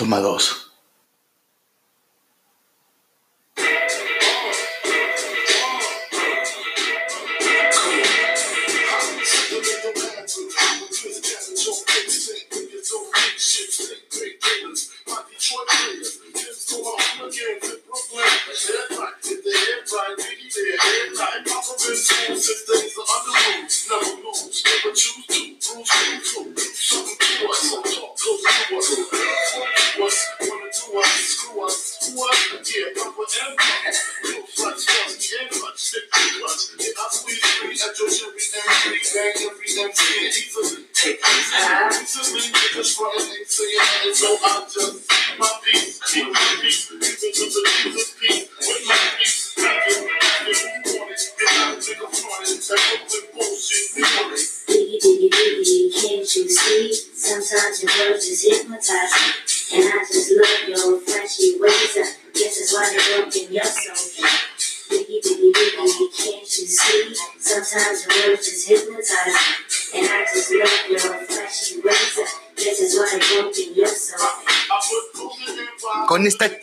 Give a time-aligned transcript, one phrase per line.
[0.00, 0.69] Toma dos.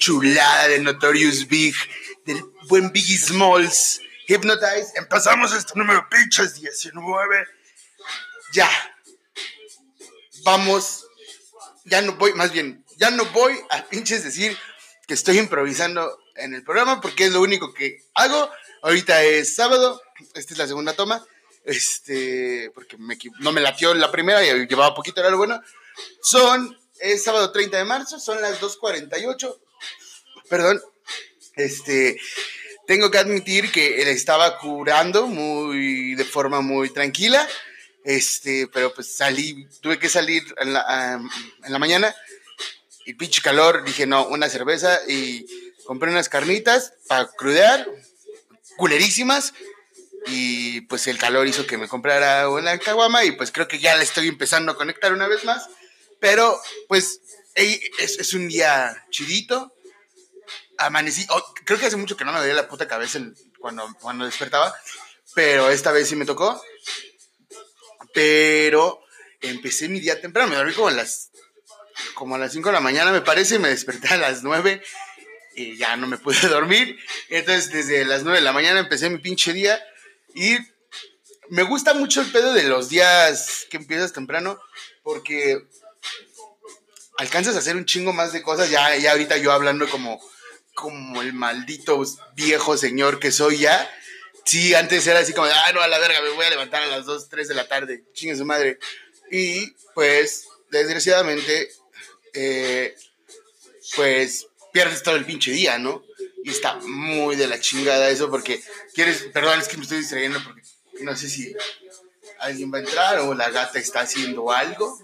[0.08, 1.76] Chulada de Notorious Big,
[2.26, 4.94] del buen Biggie Smalls, Hypnotize.
[4.96, 7.46] Empezamos este número pinches 19.
[8.54, 8.70] Ya.
[10.46, 11.06] Vamos.
[11.84, 14.58] Ya no voy, más bien, ya no voy a pinches decir
[15.06, 18.50] que estoy improvisando en el programa porque es lo único que hago.
[18.84, 20.02] Ahorita es sábado,
[20.36, 21.26] esta es la segunda toma.
[21.66, 22.96] Este, porque
[23.40, 25.62] no me latió la primera y llevaba poquito, era lo bueno.
[26.22, 29.67] Son es sábado 30 de marzo, son las 2.48.
[30.50, 30.82] Perdón.
[31.56, 32.20] Este,
[32.86, 37.48] tengo que admitir que él estaba curando muy, de forma muy tranquila.
[38.04, 41.20] Este, pero pues salí, tuve que salir en la,
[41.64, 42.16] en la mañana
[43.06, 45.46] y pinche calor, dije no, una cerveza y
[45.86, 47.86] compré unas carnitas para crudear,
[48.78, 49.54] culerísimas,
[50.28, 53.96] y pues el calor hizo que me comprara una caguama y pues creo que ya
[53.96, 55.70] le estoy empezando a conectar una vez más.
[56.20, 57.22] Pero, pues,
[57.56, 59.74] es, un día chidito.
[60.78, 63.20] Amanecí, oh, creo que hace mucho que no me dolía la puta cabeza
[63.60, 64.76] cuando, cuando despertaba,
[65.34, 66.62] pero esta vez sí me tocó.
[68.14, 69.02] Pero
[69.42, 71.32] empecé mi día temprano, me dormí como a las,
[72.14, 74.82] como a las 5 de la mañana, me parece, y me desperté a las 9
[75.56, 76.98] y ya no me pude dormir.
[77.30, 79.84] Entonces, desde las 9 de la mañana empecé mi pinche día
[80.36, 80.58] y
[81.50, 84.60] me gusta mucho el pedo de los días que empiezas temprano
[85.04, 85.66] porque
[87.18, 88.70] alcanzas a hacer un chingo más de cosas.
[88.70, 90.22] Ya, ya ahorita yo hablando como,
[90.78, 92.00] como el maldito
[92.36, 93.92] viejo señor que soy ya.
[94.46, 96.86] Sí, antes era así como, ah, no, a la verga, me voy a levantar a
[96.86, 98.78] las 2, 3 de la tarde, chingue su madre.
[99.32, 101.72] Y pues, desgraciadamente,
[102.36, 102.96] eh,
[103.96, 106.04] pues pierdes todo el pinche día, ¿no?
[106.44, 108.62] Y está muy de la chingada eso porque
[108.94, 110.62] quieres, perdón, es que me estoy distrayendo porque
[111.00, 111.56] no sé si
[112.38, 114.96] alguien va a entrar o la gata está haciendo algo.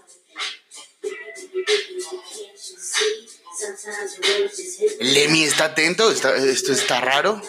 [5.00, 7.40] Lemmy está atento, esto está raro.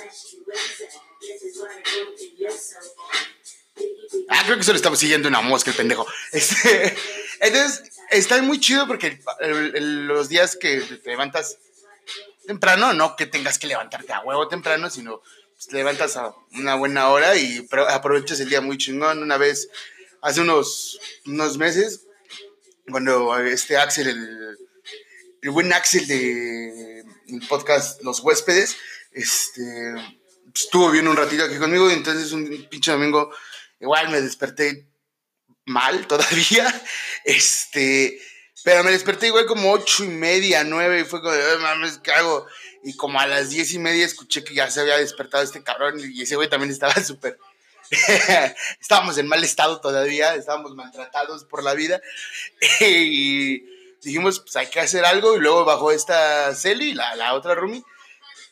[4.30, 6.06] Ah, creo que solo estamos siguiendo una mosca, el pendejo.
[6.31, 6.96] Este,
[7.40, 11.58] entonces, está muy chido porque los días que te levantas
[12.47, 15.22] temprano, no que tengas que levantarte a huevo temprano, sino
[15.53, 19.22] pues, te levantas a una buena hora y aprovechas el día muy chingón.
[19.22, 19.70] Una vez,
[20.22, 22.02] hace unos, unos meses,
[22.90, 24.58] cuando este Axel, el,
[25.46, 28.78] el buen Axel de el podcast Los Huéspedes,
[29.12, 29.62] este,
[30.56, 33.32] estuvo bien un ratito aquí conmigo y entonces un pinche domingo
[33.80, 34.88] igual me desperté
[35.66, 36.66] mal todavía,
[37.26, 38.20] este,
[38.64, 42.48] pero me desperté igual como ocho y media, nueve y fue como, mames, ¿qué hago?
[42.84, 46.00] Y como a las diez y media escuché que ya se había despertado este cabrón
[46.00, 47.38] y ese güey también estaba súper
[48.82, 52.02] estábamos en mal estado todavía, estábamos maltratados por la vida
[52.82, 57.56] y dijimos, pues hay que hacer algo y luego bajó esta Celi, la, la otra
[57.56, 57.84] Rumi,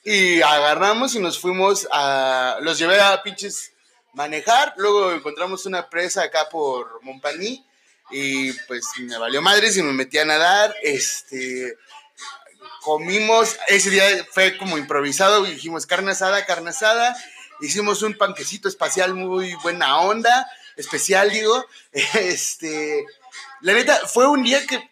[0.04, 3.72] y agarramos y nos fuimos a, los llevé a pinches
[4.14, 7.66] manejar, luego encontramos una presa acá por Montpagny
[8.12, 11.78] y pues me valió madres y me metí a nadar, este,
[12.82, 17.16] comimos, ese día fue como improvisado, dijimos carne asada, carne asada,
[17.62, 23.06] hicimos un panquecito espacial muy buena onda, especial digo, este,
[23.62, 24.92] la neta, fue un día que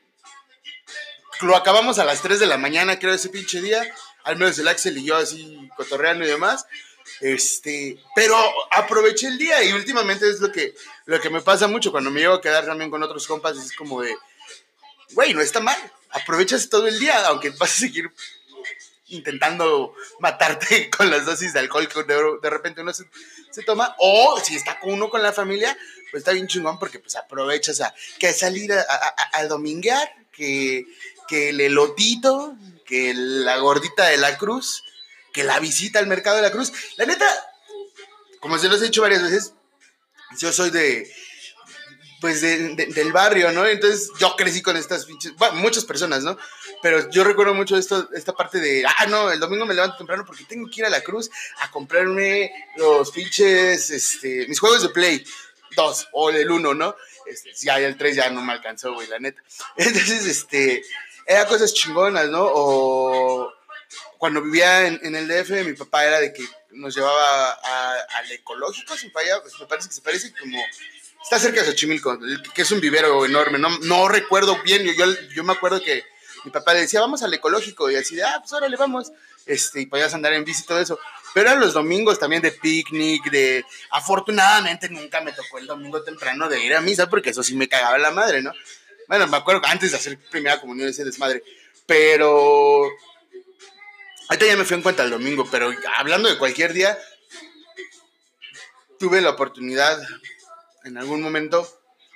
[1.42, 3.84] lo acabamos a las 3 de la mañana, creo, ese pinche día.
[4.24, 6.66] Al menos el Axel y yo así cotorreando y demás.
[7.20, 8.38] Este, pero
[8.72, 12.20] aproveché el día y últimamente es lo que, lo que me pasa mucho cuando me
[12.20, 13.58] llevo a quedar también con otros compas.
[13.58, 14.16] Es como de,
[15.14, 15.78] güey, no está mal.
[16.12, 18.12] aprovechas todo el día, aunque vas a seguir
[19.12, 23.06] intentando matarte con las dosis de alcohol que de, repente uno se,
[23.66, 25.78] toma, o si está uno con la familia,
[26.10, 28.86] pues está bien chingón porque pues aprovechas a que salir a,
[29.34, 30.86] a, dominguear, que,
[31.32, 34.84] que el elotito, que la gordita de la cruz,
[35.32, 36.74] que la visita al mercado de la cruz.
[36.98, 37.26] La neta,
[38.42, 39.54] como se los he dicho varias veces,
[40.38, 41.10] yo soy de,
[42.20, 43.66] pues del barrio, ¿no?
[43.66, 46.38] Entonces yo crecí con estas pinches, bueno, muchas personas, ¿no?
[46.82, 50.26] Pero yo recuerdo mucho esto, esta parte de, ah, no, el domingo me levanto temprano
[50.26, 51.32] porque tengo que ir a la cruz
[51.62, 55.24] a comprarme los pinches, este, mis juegos de play,
[55.78, 56.94] dos, o el uno, ¿no?
[57.26, 59.42] Este, ya el tres ya no me alcanzó, güey, la neta.
[59.78, 60.84] Entonces, este,
[61.26, 62.44] eran cosas chingonas, ¿no?
[62.44, 63.54] O
[64.18, 69.12] cuando vivía en, el DF, mi papá era de que nos llevaba al ecológico, sin
[69.12, 70.58] falla, pues me parece que se parece como...
[71.24, 72.18] Está cerca de Xochimilco,
[72.54, 73.60] que es un vivero enorme.
[73.60, 76.04] No, no recuerdo bien, yo, yo me acuerdo que
[76.44, 79.12] mi papá le decía, vamos al ecológico, y así de, ah, pues órale, vamos,
[79.46, 81.00] este, y podías andar en bici y todo eso.
[81.34, 86.50] Pero eran los domingos también de picnic, de, afortunadamente nunca me tocó el domingo temprano
[86.50, 88.52] de ir a misa, porque eso sí me cagaba la madre, ¿no?
[89.08, 91.44] Bueno, me acuerdo que antes de hacer primera comunión ese desmadre,
[91.86, 92.90] pero...
[94.30, 96.98] Ahorita ya me fui en cuenta el domingo, pero hablando de cualquier día,
[98.98, 100.00] tuve la oportunidad
[100.86, 101.68] en algún momento,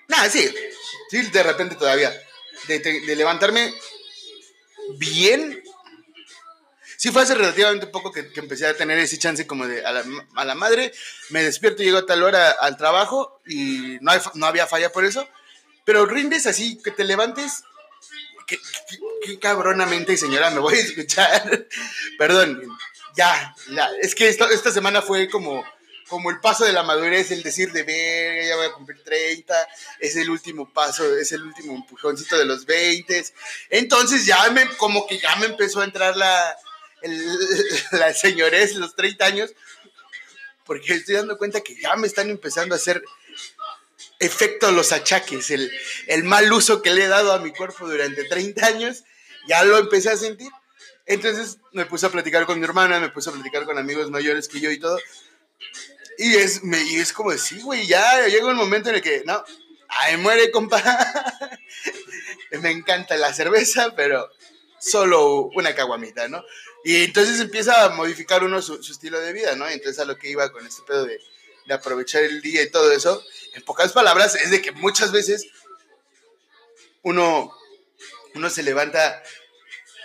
[0.07, 0.49] nada, sí,
[1.09, 2.13] sí, de repente todavía,
[2.67, 3.73] de, levantarme
[4.97, 5.61] bien.
[6.97, 9.91] Sí fue hace relativamente poco que, empecé a tener ese chance como de a
[10.45, 10.93] la, madre,
[11.29, 15.05] me despierto y llego a tal hora al trabajo y no, no había falla por
[15.05, 15.27] eso,
[15.85, 17.63] pero rindes así, que te levantes,
[18.45, 18.59] qué,
[19.39, 21.67] cabronamente, señora, me voy a escuchar,
[22.17, 22.61] perdón,
[23.15, 25.63] ya, ya, es que esta semana fue como
[26.07, 29.67] como el paso de la madurez, el decir de ver, ya voy a cumplir 30,
[29.99, 33.25] es el último paso, es el último empujoncito de los 20.
[33.71, 36.55] Entonces ya me, como que ya me empezó a entrar la,
[37.91, 39.53] la señorez, los 30 años,
[40.63, 43.03] porque estoy dando cuenta que ya me están empezando a hacer
[44.19, 45.71] efecto los achaques, el,
[46.07, 49.03] el mal uso que le he dado a mi cuerpo durante 30 años,
[49.47, 50.49] ya lo empecé a sentir.
[51.05, 54.47] Entonces me puse a platicar con mi hermana, me puse a platicar con amigos mayores
[54.47, 54.99] que yo y todo.
[56.17, 59.23] Y es, me, y es como sí, güey, ya llega un momento en el que,
[59.25, 59.43] no,
[59.89, 60.81] ay, muere, compa.
[62.61, 64.29] me encanta la cerveza, pero
[64.79, 66.43] solo una caguamita, ¿no?
[66.83, 69.67] Y entonces empieza a modificar uno su, estilo de vida, ¿no?
[69.67, 71.19] Entonces a lo que iba con este pedo de,
[71.65, 73.23] de, aprovechar el día y todo eso,
[73.55, 75.47] en pocas palabras, es de que muchas veces
[77.01, 77.51] uno,
[78.33, 79.23] uno se levanta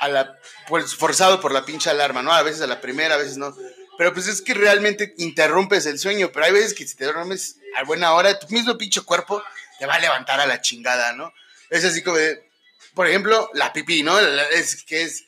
[0.00, 0.38] a la,
[0.68, 2.32] pues, forzado por la pinche alarma, ¿no?
[2.32, 3.54] A veces a la primera, a veces no.
[3.98, 7.56] Pero pues es que realmente interrumpes el sueño, pero hay veces que si te duermes
[7.76, 9.42] a buena hora, tu mismo pinche cuerpo
[9.78, 11.32] te va a levantar a la chingada, ¿no?
[11.68, 12.48] Es así como de,
[12.94, 14.18] por ejemplo, la pipí, ¿no?
[14.18, 15.24] Es que es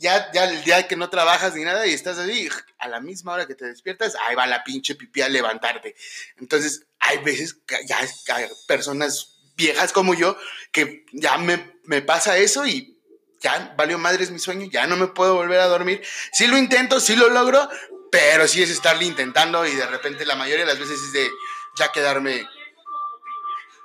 [0.00, 2.48] ya, ya el día que no trabajas ni nada y estás así,
[2.78, 5.94] a la misma hora que te despiertas, ahí va la pinche pipí a levantarte.
[6.38, 10.38] Entonces, hay veces que ya hay personas viejas como yo
[10.72, 12.98] que ya me, me pasa eso y
[13.40, 16.02] ya valió madres mi sueño, ya no me puedo volver a dormir.
[16.32, 17.68] Sí lo intento, sí lo logro,
[18.10, 21.30] pero sí es estarle intentando y de repente la mayoría de las veces es de
[21.76, 22.48] ya quedarme.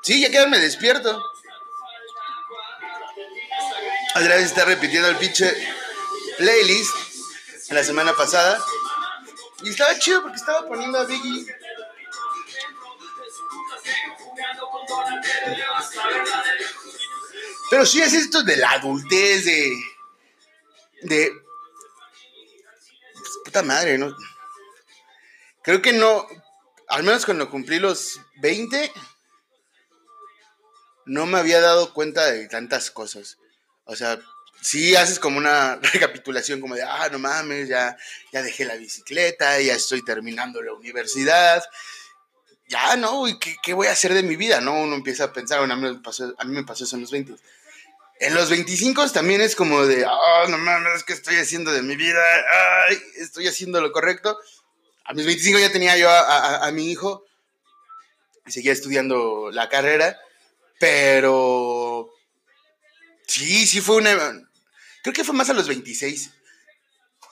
[0.02, 1.22] Sí, ya quedarme despierto.
[4.16, 5.54] Otra vez está repitiendo el pinche
[6.38, 6.96] playlist
[7.70, 8.64] la semana pasada.
[9.64, 11.48] Y estaba chido porque estaba poniendo a Biggie.
[17.70, 19.76] Pero sí es esto de la adultez, de.
[21.04, 21.32] de
[23.44, 24.16] puta madre, ¿no?
[25.64, 26.28] Creo que no,
[26.88, 28.92] al menos cuando cumplí los 20,
[31.06, 33.38] no me había dado cuenta de tantas cosas.
[33.86, 34.20] O sea,
[34.66, 37.96] sí haces como una recapitulación como de, ah, no mames, ya,
[38.34, 41.64] ya dejé la bicicleta, ya estoy terminando la universidad.
[42.68, 43.28] Ya, ¿no?
[43.28, 44.60] ¿Y qué, qué voy a hacer de mi vida?
[44.60, 44.82] ¿No?
[44.82, 47.04] Uno empieza a pensar, bueno, a mí me pasó, a mí me pasó eso en
[47.04, 47.36] los 20
[48.20, 51.98] en los 25 también es como de, oh, no mames, ¿qué estoy haciendo de mi
[51.98, 52.24] vida?
[52.88, 54.40] Ay, estoy haciendo lo correcto.
[55.04, 57.26] A mis 25 ya tenía yo a, mi hijo
[58.46, 60.18] y seguía estudiando la carrera,
[60.80, 62.10] pero
[63.28, 64.42] sí, sí fue una...
[65.06, 66.32] Creo que fue más a los 26.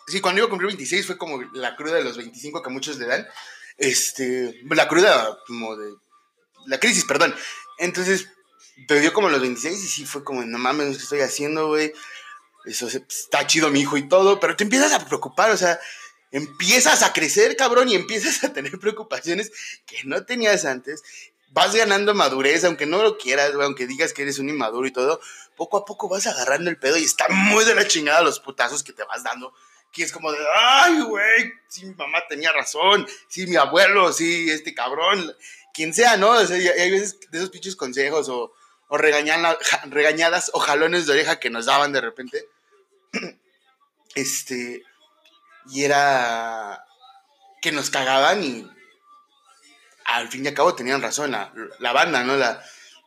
[0.06, 3.00] Sí, cuando iba a cumplir 26 fue como la cruda de los 25 que muchos
[3.00, 3.28] le dan.
[3.80, 5.92] Este, la cruda como de...
[6.68, 7.34] La crisis, perdón.
[7.80, 8.28] Entonces,
[8.88, 11.92] pero dio como los 26 y sí fue como, no mames, ¿qué estoy haciendo, güey?
[12.66, 15.80] Eso está chido mi hijo y todo, pero te empiezas a preocupar, o sea,
[16.30, 19.52] empiezas a crecer, cabrón, y empiezas a tener preocupaciones
[19.88, 21.02] que no tenías antes.
[21.54, 25.22] Vas ganando madurez, aunque no lo quieras, aunque digas que eres un inmaduro y todo,
[25.56, 28.84] poco a poco vas agarrando el pedo y está muy de la chingada los putazos
[28.84, 29.54] que te vas dando.
[29.92, 34.50] Que es como de, ay, güey, sí, mi mamá tenía razón, sí, mi abuelo, sí,
[34.50, 35.32] este cabrón,
[35.72, 36.32] quien sea, ¿no?
[36.32, 38.52] O hay veces de esos pinches consejos o,
[38.88, 42.50] o regañadas o jalones de oreja que nos daban de repente.
[44.16, 44.84] Este,
[45.72, 46.86] y era
[47.64, 48.70] que nos cagaban y
[50.16, 51.52] al fin y al cabo tenían razón la,
[51.94, 52.36] banda, ¿no?
[52.36, 52.64] La,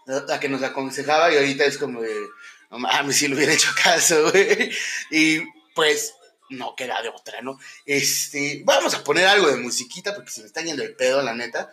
[0.06, 2.26] la, que nos aconsejaba y ahorita es como de,
[2.70, 4.70] no mames, si le hubiera hecho caso, güey.
[5.10, 5.40] Y
[5.74, 6.14] pues
[6.50, 7.58] no queda de otra, ¿no?
[7.84, 11.34] Este, vamos a poner algo de musiquita porque se me está yendo el pedo, la
[11.34, 11.72] neta.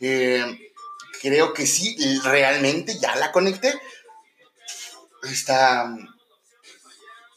[0.00, 0.72] Eh,
[1.20, 3.74] creo que sí, realmente ya la conecté.
[5.30, 5.94] Está...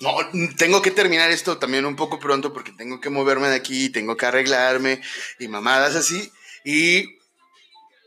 [0.01, 0.13] No,
[0.57, 4.17] tengo que terminar esto también un poco pronto porque tengo que moverme de aquí, tengo
[4.17, 5.01] que arreglarme
[5.39, 6.31] y mamadas así.
[6.65, 7.14] Y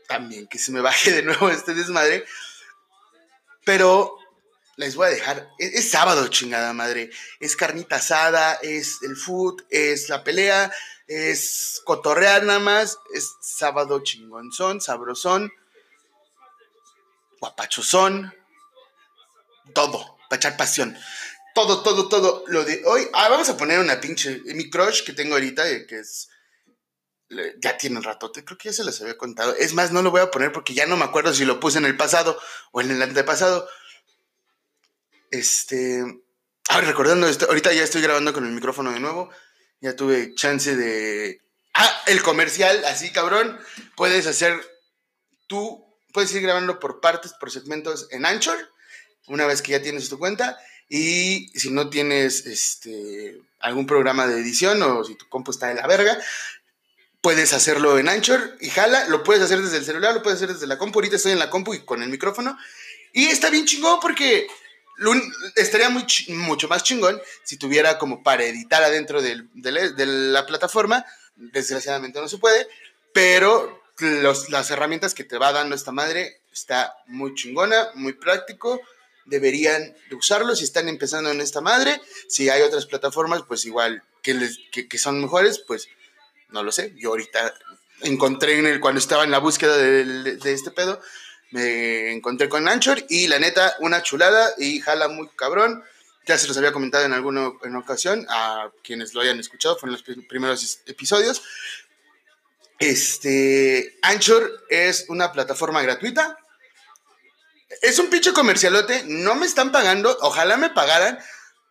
[0.09, 2.25] también que se me baje de nuevo este desmadre.
[3.63, 4.17] Pero
[4.75, 5.49] les voy a dejar.
[5.59, 7.11] Es, sábado, chingada madre.
[7.39, 10.73] Es carnita asada, es el food, es la pelea,
[11.07, 12.97] es cotorrear nada más.
[13.13, 15.53] Es sábado chingonzón, sabrosón,
[17.39, 18.33] guapachosón.
[19.73, 20.97] Todo, para echar pasión.
[21.53, 22.43] Todo, todo, todo.
[22.47, 23.07] Lo de hoy.
[23.13, 24.41] Ah, vamos a poner una pinche.
[24.45, 26.29] Mi crush que tengo ahorita, eh, que es
[27.61, 29.55] ya tiene un ratote, creo que ya se los había contado.
[29.55, 31.77] Es más, no lo voy a poner porque ya no me acuerdo si lo puse
[31.77, 32.39] en el pasado
[32.71, 33.67] o en el antepasado.
[35.31, 36.03] Este.
[36.69, 39.29] Ah, recordando esto, ahorita ya estoy grabando con el micrófono de nuevo.
[39.81, 41.41] Ya tuve chance de.
[41.73, 43.59] Ah, el comercial, así cabrón.
[43.95, 44.59] Puedes hacer
[45.47, 48.57] tú, puedes ir grabando por partes, por segmentos en Anchor,
[49.27, 50.57] una vez que ya tienes tu cuenta.
[50.91, 55.75] Y si no tienes este, algún programa de edición o si tu compu está de
[55.75, 56.19] la verga,
[57.21, 60.53] puedes hacerlo en Anchor y jala, lo puedes hacer desde el celular, lo puedes hacer
[60.53, 62.57] desde la compu, ahorita estoy en la compu y con el micrófono.
[63.13, 64.47] Y está bien chingón porque
[65.55, 71.05] estaría muy, mucho más chingón si tuviera como para editar adentro de, la plataforma.
[71.35, 72.67] Desgraciadamente no se puede,
[73.13, 78.81] pero las herramientas que te va dando esta madre está muy chingona, muy práctico.
[79.25, 82.01] Deberían de usarlo si están empezando en esta madre.
[82.27, 85.87] Si hay otras plataformas, pues igual que, les, que son mejores, pues
[86.49, 86.93] no lo sé.
[86.97, 87.53] Yo ahorita
[88.01, 91.01] encontré en el, cuando estaba en la búsqueda de, este pedo,
[91.51, 95.83] me encontré con Anchor y la neta, una chulada y jala muy cabrón.
[96.25, 99.93] Ya se los había comentado en alguna en ocasión a quienes lo hayan escuchado, fueron
[99.93, 101.41] los primeros episodios.
[102.77, 106.37] Este, Anchor es una plataforma gratuita.
[107.81, 111.19] Es un pinche comercialote, no me están pagando, ojalá me pagaran,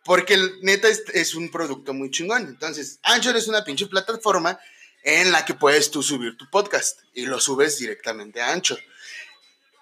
[0.03, 2.47] porque el, neta es, un producto muy chingón.
[2.47, 4.59] Entonces, Anchor es una pinche plataforma
[5.03, 8.79] en la que puedes tú subir tu podcast y lo subes directamente a Anchor.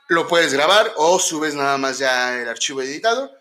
[0.09, 3.31] Lo puedes grabar o subes nada más ya el archivo editado.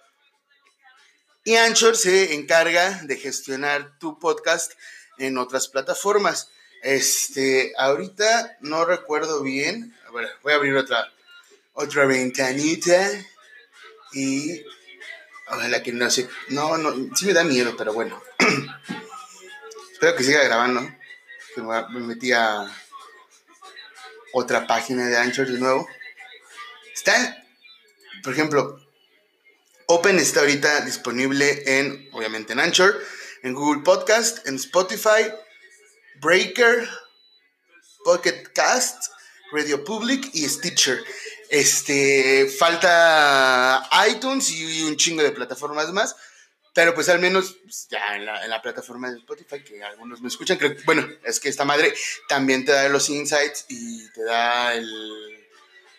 [1.45, 4.73] Y Anchor se encarga de gestionar tu podcast
[5.19, 6.51] en otras plataformas.
[6.83, 9.97] Este, ahorita no recuerdo bien.
[10.09, 11.13] A ver, voy a abrir otra,
[11.73, 13.11] otra ventanita.
[14.13, 14.63] Y
[15.49, 16.29] Ojalá que no se...
[16.49, 18.21] No, no, sí me da miedo, pero bueno.
[19.93, 20.81] Espero que siga grabando.
[21.55, 22.67] Que me metí a
[24.33, 25.89] otra página de Anchor de nuevo.
[26.95, 27.45] Está,
[28.23, 28.81] por ejemplo,
[29.87, 33.01] Open está ahorita disponible en, obviamente, en Anchor,
[33.43, 35.33] en Google Podcast, en Spotify,
[36.21, 36.89] Breaker,
[38.05, 39.13] Pocket Cast,
[39.53, 41.03] Radio Public y Stitcher.
[41.51, 46.17] Este, falta iTunes y un chingo de plataformas más.
[46.75, 50.59] Pero pues al menos pues, ya en la, plataforma de Spotify, que algunos me escuchan,
[50.59, 51.95] creo bueno, es que esta madre
[52.29, 55.49] también te da los insights y te da el,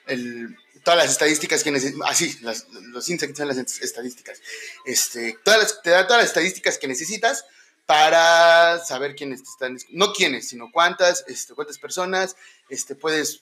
[0.05, 2.07] el todas las estadísticas que necesitas.
[2.07, 4.39] Ah, sí, los insights son las estadísticas.
[4.85, 7.43] Este, todas te da todas las estadísticas que necesitas
[7.87, 12.35] para saber quiénes te están, no quiénes, sino cuántas, este, cuántas personas,
[12.69, 13.41] este, puedes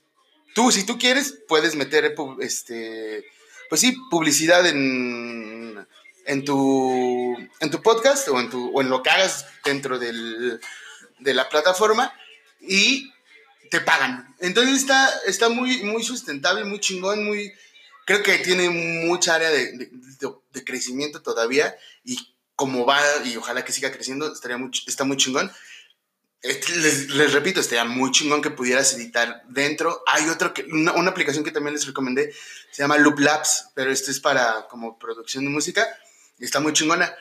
[0.55, 3.25] tú, si tú quieres, puedes meter, este,
[3.69, 5.85] pues sí, publicidad en,
[6.25, 10.59] en, tu, en tu podcast o en, tu, o en lo que hagas dentro del,
[11.19, 12.11] de la plataforma
[12.61, 13.11] y
[13.69, 14.33] te pagan.
[14.39, 17.51] Entonces está, está muy, muy sustentable, muy chingón, muy,
[18.05, 19.89] creo que tiene mucha área de,
[20.53, 25.17] de, crecimiento todavía y como va, y ojalá que siga creciendo, estaría muy, está muy
[25.17, 25.51] chingón.
[26.45, 30.03] Les, repito, estaría muy chingón que pudieras editar dentro.
[30.05, 32.33] Hay otra, que, una, aplicación que también les recomendé,
[32.71, 35.87] se llama Loop Labs, pero esto es para como producción de música
[36.37, 37.15] y está muy chingona.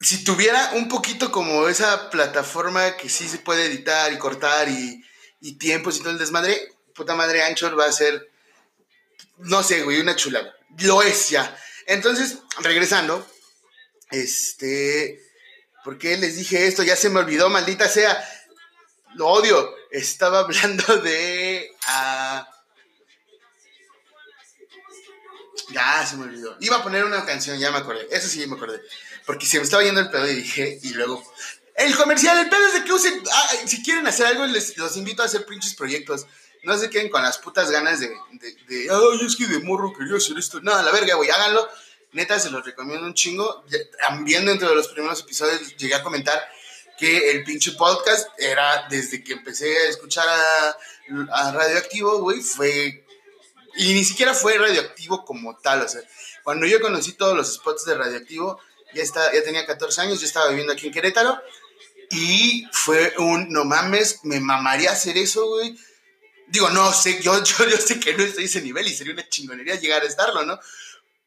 [0.00, 5.04] Si tuviera un poquito como esa plataforma que sí se puede editar y cortar y,
[5.40, 6.60] y tiempos y todo el desmadre,
[6.94, 8.30] puta madre, Anchor va a ser,
[9.38, 10.54] no sé, güey, una chulada.
[10.78, 11.56] Lo es ya.
[11.86, 13.26] Entonces, regresando,
[14.10, 15.20] este,
[15.84, 16.82] ¿por qué les dije esto?
[16.82, 18.22] Ya se me olvidó, maldita sea.
[19.14, 19.74] Lo odio.
[19.90, 21.70] Estaba hablando de...
[21.86, 22.48] ah,
[25.70, 26.56] ya se me olvidó.
[26.60, 28.06] Iba a poner una canción, ya me acordé.
[28.10, 28.80] Eso sí me acordé.
[29.26, 31.22] Porque se me estaba yendo el pedo y dije, y luego...
[31.74, 33.22] El comercial, el pedo es de que usen...
[33.32, 36.26] ah, si quieren hacer algo, los invito a hacer pinches proyectos.
[36.64, 38.08] No se queden con las putas ganas de...
[38.32, 40.60] de, de Ay, es que de morro quería hacer esto.
[40.60, 41.68] No, a la verga, güey, háganlo.
[42.12, 43.64] Neta, se los recomiendo un chingo.
[44.00, 46.40] También dentro de los primeros episodios llegué a comentar
[46.98, 50.76] que el pinche podcast era desde que empecé a escuchar a,
[51.32, 53.04] a Radioactivo, güey, fue...
[53.74, 56.02] Y ni siquiera fue radioactivo como tal, o sea,
[56.42, 58.60] cuando yo conocí todos los spots de radioactivo,
[58.92, 61.40] ya, está, ya tenía 14 años, yo estaba viviendo aquí en Querétaro,
[62.10, 65.78] y fue un, no mames, me mamaría hacer eso, güey.
[66.48, 69.14] Digo, no sé, yo, yo, yo sé que no estoy a ese nivel y sería
[69.14, 70.60] una chingonería llegar a estarlo, ¿no?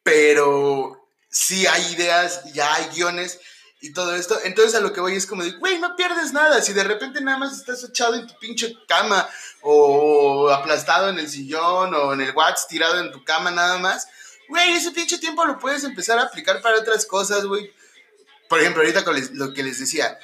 [0.05, 3.39] Pero sí hay ideas, ya hay guiones
[3.81, 4.39] y todo esto.
[4.43, 6.61] Entonces a lo que voy es como de, güey, no pierdes nada.
[6.61, 9.27] Si de repente nada más estás echado en tu pinche cama
[9.61, 14.07] o aplastado en el sillón o en el watts tirado en tu cama nada más,
[14.47, 17.73] güey, ese pinche tiempo lo puedes empezar a aplicar para otras cosas, güey.
[18.47, 20.19] Por ejemplo, ahorita con lo que les decía,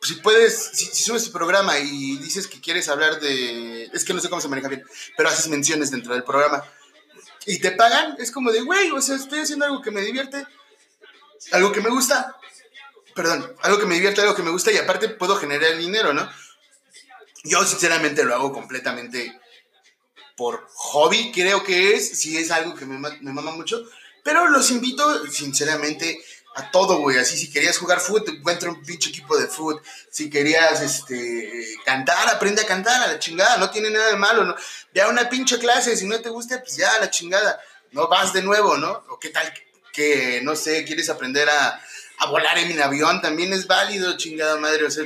[0.00, 4.14] si puedes, si, si subes tu programa y dices que quieres hablar de, es que
[4.14, 4.82] no sé cómo se maneja bien,
[5.14, 6.64] pero haces menciones dentro del programa
[7.46, 10.46] y te pagan, es como de, güey, o sea, estoy haciendo algo que me divierte,
[11.52, 12.36] algo que me gusta,
[13.14, 16.30] perdón, algo que me divierte, algo que me gusta y aparte puedo generar dinero, ¿no?
[17.44, 19.40] Yo sinceramente lo hago completamente
[20.36, 23.82] por hobby, creo que es, si es algo que me, me mama mucho,
[24.22, 26.22] pero los invito sinceramente
[26.54, 30.28] a todo, güey, así si querías jugar fútbol, encuentra un pinche equipo de fútbol, si
[30.28, 34.56] querías este, cantar, aprende a cantar a la chingada, no tiene nada de malo, ¿no?
[34.92, 37.60] Ve a una pinche clase, si no te gusta, pues ya a la chingada,
[37.92, 39.04] no vas de nuevo, ¿no?
[39.08, 39.52] O qué tal
[39.92, 41.80] que, no sé, quieres aprender a,
[42.18, 45.04] a volar en un avión, también es válido, chingada madre, o sea,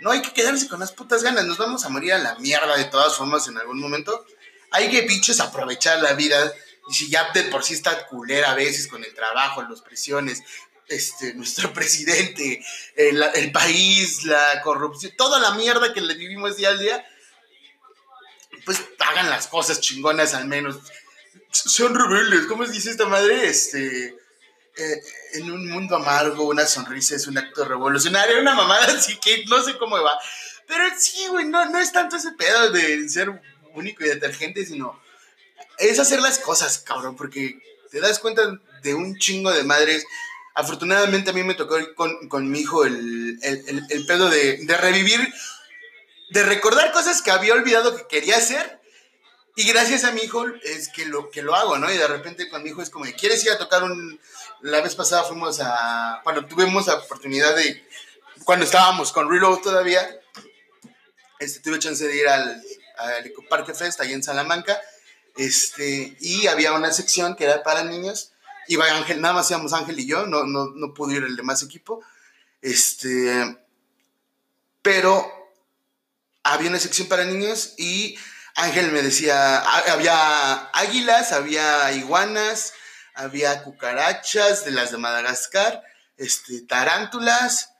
[0.00, 2.76] no hay que quedarse con las putas ganas, nos vamos a morir a la mierda
[2.76, 4.26] de todas formas en algún momento.
[4.70, 6.52] Hay que pinches aprovechar la vida.
[6.88, 10.42] Y si ya de por sí está culera a veces con el trabajo, las presiones,
[10.88, 12.64] este, nuestro presidente,
[12.96, 17.04] el, país, la corrupción, toda la mierda que le vivimos día al día,
[18.64, 20.78] pues hagan las cosas chingonas al menos.
[21.50, 23.46] Son rebeldes, ¿cómo dice esta madre?
[23.46, 24.16] Este,
[24.76, 25.02] eh,
[25.34, 29.62] en un mundo amargo, una sonrisa es un acto revolucionario, una mamada así que no
[29.62, 30.18] sé cómo va.
[30.66, 33.30] Pero sí, güey, no, no es tanto ese pedo de ser
[33.74, 35.00] único y detergente, sino
[35.78, 37.58] es hacer las cosas, cabrón, porque
[37.90, 38.42] te das cuenta
[38.82, 40.04] de un chingo de madres.
[40.54, 44.58] Afortunadamente a mí me tocó con, con mi hijo el, el, el- el pedo de,
[44.58, 45.32] de revivir,
[46.30, 48.80] de recordar cosas que había olvidado que quería hacer.
[49.56, 51.92] Y gracias a mi hijo es que lo, que lo hago, ¿no?
[51.92, 54.20] Y de repente con mi hijo es como, ¿quieres ir a tocar un...
[54.62, 56.20] La vez pasada fuimos a...
[56.24, 57.86] Cuando tuvimos la oportunidad de...
[58.44, 60.04] Cuando estábamos con Reload todavía,
[61.38, 62.60] este, tuve chance de ir al,
[62.98, 64.80] al Ecoparque Fest, ahí en Salamanca,
[65.36, 68.32] este, y había una sección que era para niños,
[68.68, 71.62] iba Ángel, nada más íbamos Ángel y yo, no, no, no pudo ir el demás
[71.62, 72.02] equipo,
[72.62, 73.58] este,
[74.82, 75.30] pero
[76.42, 78.16] había una sección para niños y
[78.54, 82.72] Ángel me decía, ha- había águilas, había iguanas,
[83.14, 85.82] había cucarachas de las de Madagascar,
[86.16, 87.70] este, tarántulas,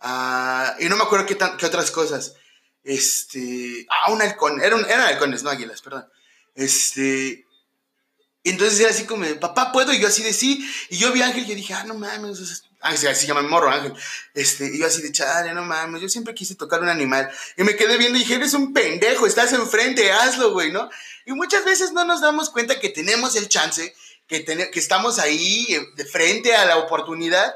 [0.00, 2.34] ah, y no me acuerdo qué, tan- qué otras cosas.
[2.84, 6.08] Este, ah, un halcón, eran halcones, no águilas, perdón.
[6.54, 7.44] Este,
[8.44, 9.92] entonces era así como, papá, ¿puedo?
[9.92, 10.68] Y yo así de sí.
[10.90, 12.38] Y yo vi a Ángel y yo dije, ah, no mames.
[12.38, 13.94] sea, Ah, sí, así llama morro, Ángel.
[14.34, 16.02] Este, y yo así de, chale, no mames.
[16.02, 17.30] Yo siempre quise tocar un animal.
[17.56, 20.90] Y me quedé viendo y dije, eres un pendejo, estás enfrente, hazlo, güey, ¿no?
[21.24, 23.94] Y muchas veces no nos damos cuenta que tenemos el chance,
[24.26, 27.54] que, tene- que estamos ahí eh, de frente a la oportunidad,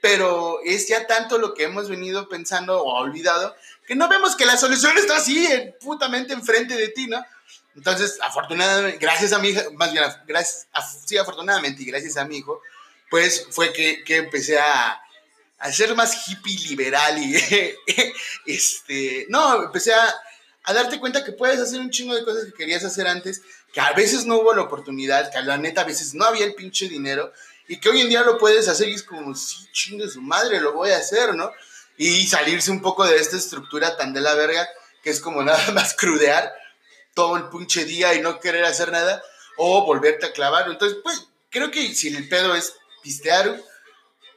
[0.00, 3.56] pero es ya tanto lo que hemos venido pensando o olvidado,
[3.88, 7.24] que no vemos que la solución está así, eh, putamente enfrente de ti, ¿no?
[7.76, 10.66] Entonces, afortunadamente, gracias a mi hija, más bien, gracias,
[11.06, 12.60] sí, afortunadamente y gracias a mi hijo,
[13.08, 15.00] pues fue que, que empecé a,
[15.58, 17.36] a ser más hippie liberal y,
[18.46, 20.14] este, no, empecé a,
[20.64, 23.80] a darte cuenta que puedes hacer un chingo de cosas que querías hacer antes, que
[23.80, 26.54] a veces no hubo la oportunidad, que a la neta a veces no había el
[26.54, 27.32] pinche dinero,
[27.68, 30.60] y que hoy en día lo puedes hacer y es como, sí, chingue su madre,
[30.60, 31.52] lo voy a hacer, ¿no?
[31.96, 34.68] Y salirse un poco de esta estructura tan de la verga,
[35.04, 36.52] que es como nada más crudear
[37.14, 39.22] todo el pinche día y no querer hacer nada,
[39.56, 40.68] o volverte a clavar.
[40.70, 43.60] Entonces, pues, creo que si el pedo es pistear,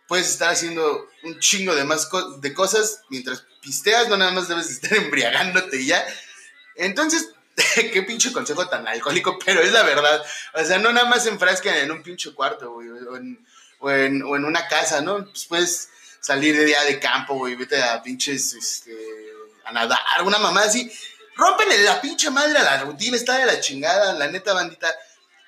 [0.08, 4.48] puedes estar haciendo un chingo de más co- de cosas mientras pisteas, no nada más
[4.48, 6.06] debes estar embriagándote y ya.
[6.76, 7.30] Entonces,
[7.94, 10.24] qué pinche consejo tan alcohólico, pero es la verdad.
[10.56, 13.46] O sea, no nada más enfrasquen en un pinche cuarto, güey, o en,
[13.80, 15.26] o en, o en una casa, ¿no?
[15.26, 18.96] Pues puedes salir de día de campo, güey, vete a pinches, este,
[19.66, 20.92] a nadar, alguna mamá así.
[21.36, 24.94] Rómpenle la pinche madre a la rutina, está de la chingada, la neta bandita.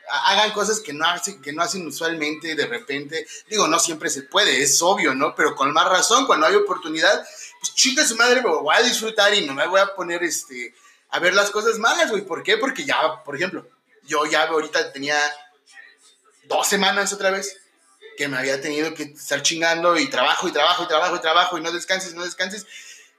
[0.08, 3.28] Hagan cosas que no, hacen, que no hacen usualmente de repente.
[3.50, 5.36] Digo, no siempre se puede, es obvio, ¿no?
[5.36, 7.26] Pero con más razón, cuando hay oportunidad,
[7.60, 10.76] pues chica su madre, me voy a disfrutar y no me voy a poner este,
[11.10, 12.24] a ver las cosas malas, güey.
[12.24, 12.58] ¿Por qué?
[12.58, 13.68] Porque ya, por ejemplo,
[14.04, 15.18] yo ya ahorita tenía
[16.44, 17.58] dos semanas otra vez
[18.16, 21.58] que me había tenido que estar chingando y trabajo y trabajo y trabajo y trabajo
[21.58, 22.66] y no descanses, no descanses.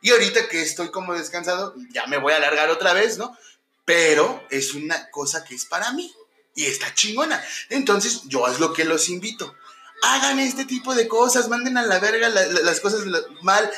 [0.00, 3.36] Y ahorita que estoy como descansado, ya me voy a alargar otra vez, ¿no?
[3.84, 6.14] Pero es una cosa que es para mí
[6.54, 7.42] y está chingona.
[7.70, 9.54] Entonces, yo es lo que los invito.
[10.02, 13.04] Hagan este tipo de cosas, manden a la verga las cosas
[13.42, 13.70] mal.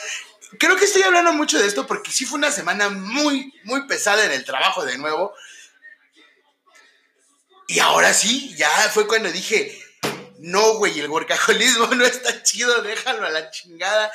[0.58, 4.24] Creo que estoy hablando mucho de esto porque sí fue una semana muy, muy pesada
[4.24, 5.34] en el trabajo de nuevo.
[7.66, 9.78] Y ahora sí, ya fue cuando dije,
[10.38, 14.10] no, güey, el workaholismo no está chido, déjalo a la chingada.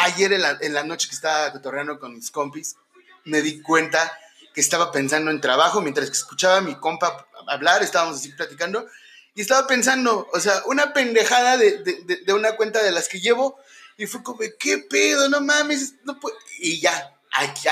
[0.00, 2.76] Ayer en la, noche que estaba cotorreando con mis compis,
[3.24, 4.16] me di cuenta
[4.54, 8.86] que estaba pensando en trabajo mientras que escuchaba a mi compa hablar, estábamos así platicando,
[9.34, 13.58] y estaba pensando, o sea, una pendejada de, una cuenta de las que llevo,
[13.96, 15.28] y fue como, ¿qué pedo?
[15.28, 16.18] No mames, no
[16.60, 17.18] y ya,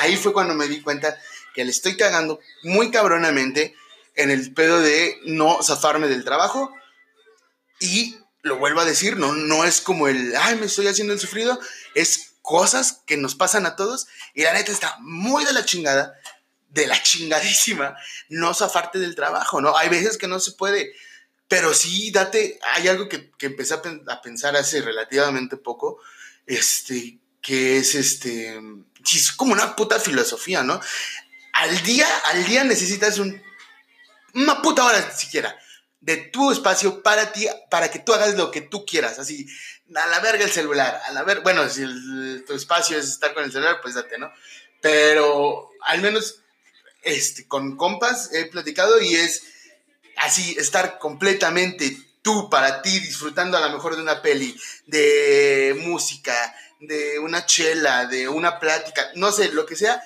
[0.00, 1.16] ahí fue cuando me di cuenta
[1.54, 3.76] que le estoy cagando muy cabronamente
[4.16, 6.74] en el pedo de no zafarme del trabajo,
[7.78, 11.20] y lo vuelvo a decir, no, no es como el, ay, me estoy haciendo el
[11.20, 11.60] sufrido,
[11.94, 16.14] es cosas que nos pasan a todos y la neta está muy de la chingada,
[16.68, 17.96] de la chingadísima,
[18.28, 19.76] no zafarte del trabajo, ¿no?
[19.76, 20.92] Hay veces que no se puede,
[21.48, 25.98] pero sí, date, hay algo que, que empecé a, pensar hace relativamente poco,
[26.46, 28.60] este, que es este,
[29.12, 30.80] es como una puta filosofía, ¿no?
[31.52, 33.42] Al día, al día necesitas un,
[34.34, 35.56] una puta hora siquiera
[36.06, 39.44] de tu espacio para ti, para que tú hagas lo que tú quieras, así,
[39.92, 41.82] a la verga el celular, a la verga, bueno, si
[42.46, 44.32] tu espacio es estar con el celular, pues date, ¿no?
[44.80, 46.42] Pero al menos
[47.02, 49.42] este, con compas he platicado y es
[50.18, 56.54] así, estar completamente tú para ti, disfrutando a lo mejor de una peli, de música,
[56.78, 60.00] de una chela, de una plática, no sé, lo que sea,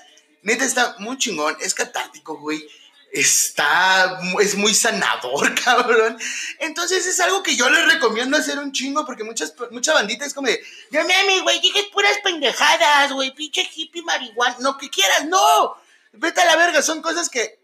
[0.45, 2.67] neta está muy chingón, es catártico, güey
[3.13, 6.19] está, es muy sanador, cabrón.
[6.59, 10.35] Entonces es algo que yo les recomiendo hacer un chingo porque muchas, mucha bandita es
[10.35, 15.27] como de, no mames, güey, dije puras pendejadas, güey, pinche hippie marihuana, no, que quieras,
[15.27, 15.77] no,
[16.13, 17.59] vete a la verga, son cosas que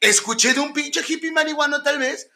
[0.00, 2.28] escuché de un pinche hippie marihuano tal vez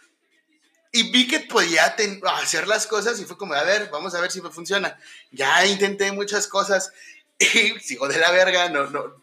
[0.91, 1.95] y vi que podía
[2.37, 4.99] hacer las cosas y fue como, a ver, vamos a ver si me funciona.
[5.31, 6.93] Ya intenté muchas cosas
[7.39, 9.23] y sigo de la verga, no, no,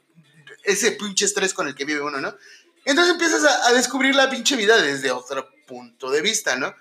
[0.63, 2.35] ese pinche estrés con el que vive uno, ¿no?
[2.85, 6.73] Entonces empiezas a, descubrir la pinche vida desde otro punto de vista, ¿no?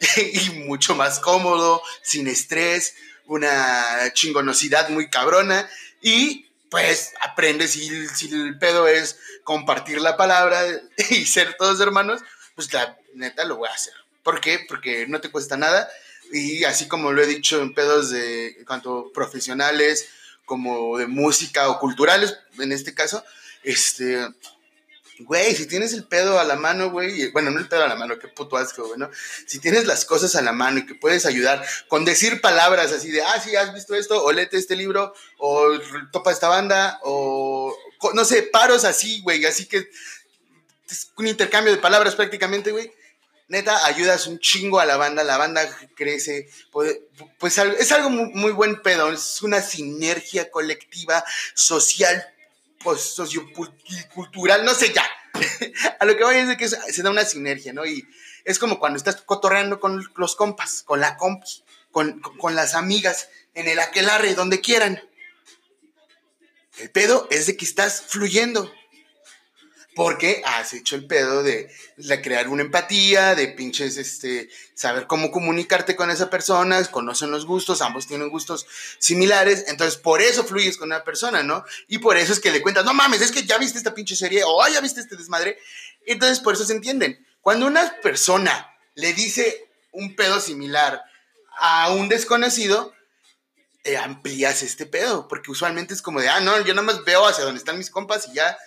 [0.16, 2.94] y mucho más cómodo, sin estrés,
[3.26, 5.68] una chingonosidad muy cabrona
[6.02, 10.62] y pues aprendes y si el pedo es compartir la palabra
[11.10, 12.22] y ser todos hermanos,
[12.56, 13.94] pues la neta lo voy a hacer.
[14.24, 14.66] ¿Por qué?
[14.68, 15.88] Porque no te cuesta nada
[16.32, 20.08] y así como lo he dicho en pedos de cuanto profesionales
[20.44, 23.24] como de música o culturales en este caso,
[23.62, 24.26] este
[25.18, 27.96] Güey, si tienes el pedo a la mano, güey, bueno, no el pedo a la
[27.96, 29.10] mano, qué puto asco, güey, ¿no?
[29.46, 33.10] Si tienes las cosas a la mano y que puedes ayudar con decir palabras así
[33.10, 35.78] de, ah, sí, has visto esto, o lete este libro, o
[36.12, 37.74] topa esta banda, o
[38.12, 39.88] no sé, paros así, güey, así que
[40.88, 42.92] es un intercambio de palabras prácticamente, güey.
[43.48, 46.98] Neta, ayudas un chingo a la banda, la banda crece, pues,
[47.38, 51.24] pues es algo muy, muy buen pedo, es una sinergia colectiva,
[51.54, 52.26] social,
[52.86, 55.04] pues, sociocultural, no sé ya.
[55.98, 57.84] a lo que voy es de que se da una sinergia, ¿no?
[57.84, 58.06] Y
[58.44, 63.28] es como cuando estás cotorreando con los compas, con la compi, con, con las amigas,
[63.54, 65.02] en el aquelarre, donde quieran.
[66.78, 68.72] El pedo es de que estás fluyendo
[69.96, 71.72] porque has hecho el pedo de,
[72.22, 77.80] crear una empatía, de pinches, este, saber cómo comunicarte con esa persona, conocen los gustos,
[77.80, 78.66] ambos tienen gustos
[78.98, 81.64] similares, entonces por eso fluyes con una persona, ¿no?
[81.88, 84.14] Y por eso es que le cuentas, no mames, es que ya viste esta pinche
[84.14, 85.58] serie, o ya viste este desmadre,
[86.04, 87.26] entonces por eso se entienden.
[87.40, 91.02] Cuando una persona le dice un pedo similar
[91.58, 92.92] a un desconocido,
[93.84, 97.26] eh, amplías este pedo, porque usualmente es como de, ah, no, yo nada más veo
[97.26, 98.58] hacia donde están mis compas y ya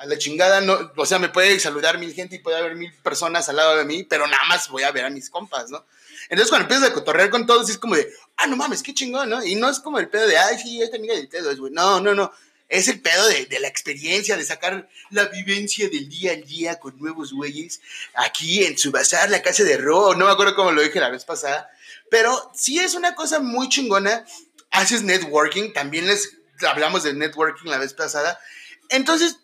[0.00, 2.90] a la chingada, no, o sea, me puede saludar mil gente y puede haber mil
[3.02, 5.84] personas al lado de mí, pero nada más voy a ver a mis compas, ¿no?
[6.30, 9.28] Entonces cuando empiezas a cotorrear con todos es como de, ah, no mames, qué chingón,
[9.28, 9.44] ¿no?
[9.44, 11.70] Y no es como el pedo de, ay, sí, esta amiga del pedo es, güey.
[11.70, 12.32] No, no, no.
[12.70, 16.80] es el pedo de, de, la experiencia, de sacar la vivencia del día al día
[16.80, 17.82] con nuevos güeyes
[18.14, 20.14] aquí en su bazar, la casa de Ro.
[20.14, 21.68] No me acuerdo cómo lo dije la vez pasada,
[22.10, 24.24] pero sí es una cosa muy chingona.
[24.70, 28.40] Haces networking, también les hablamos de networking la vez pasada.
[28.88, 29.39] Entonces,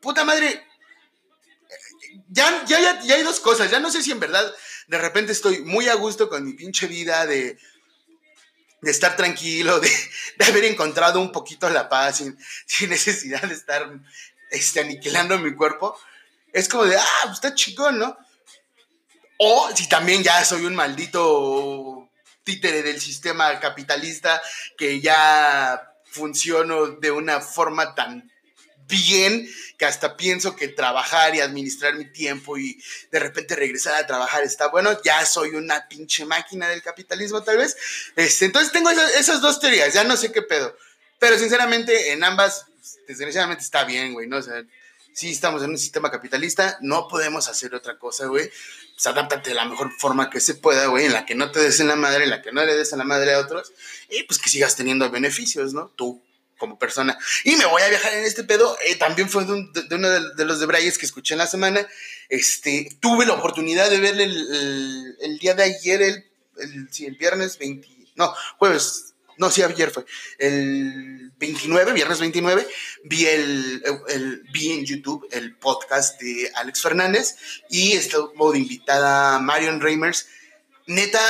[0.00, 0.66] puta madre,
[2.28, 3.70] ya, ya, ya, ya hay dos cosas.
[3.70, 4.54] Ya no sé si en verdad
[4.86, 7.58] de repente estoy muy a gusto con mi pinche vida de
[8.80, 9.90] de estar tranquilo, de,
[10.46, 13.88] haber encontrado un poquito la paz sin, sin necesidad de estar
[14.50, 15.98] este, aniquilando mi cuerpo,
[16.52, 18.16] es como de, ah, pues está chingón, ¿no?
[19.38, 22.08] O si también ya soy un maldito
[22.42, 24.40] títere del sistema capitalista
[24.76, 28.32] que ya funciono de una forma tan
[28.88, 34.06] bien que hasta pienso que trabajar y administrar mi tiempo y de repente regresar a
[34.06, 37.76] trabajar está bueno, ya soy una pinche máquina del capitalismo tal vez.
[38.16, 40.76] Este, entonces tengo esas, dos teorías, ya no sé qué pedo.
[41.18, 42.66] Pero sinceramente en ambas,
[43.06, 44.38] desgraciadamente está bien, güey, ¿no?
[44.38, 44.64] O sea,
[45.12, 48.50] sí estamos en un sistema capitalista, no podemos hacer otra cosa, güey.
[48.94, 51.60] Pues adáptate de la mejor forma que se pueda, güey, en la que no te
[51.60, 53.72] des en la madre, en la que no le des en la madre a otros,
[54.08, 55.92] y pues que sigas teniendo beneficios, ¿no?
[55.96, 56.20] Tú
[56.58, 57.16] como persona.
[57.44, 58.76] Y me voy a viajar en este pedo.
[58.84, 61.86] Eh, también fue de, uno de, los de Brayes que escuché en la semana.
[62.28, 67.56] Este, tuve la oportunidad de verle el, día de ayer, el, el, sí, el viernes
[67.58, 70.04] 20, no, jueves, no, sí, ayer fue,
[70.38, 72.66] el 29, viernes 29,
[73.04, 77.36] vi, el, el, vi en YouTube el podcast de Alex Fernández
[77.70, 80.26] y estuvo de invitada Marion Reimers.
[80.88, 81.20] Neta,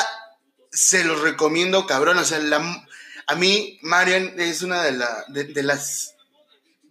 [0.73, 2.17] se los recomiendo, cabrón.
[2.17, 2.88] O sea, la,
[3.29, 6.15] a mí, Marian es una de, de, las...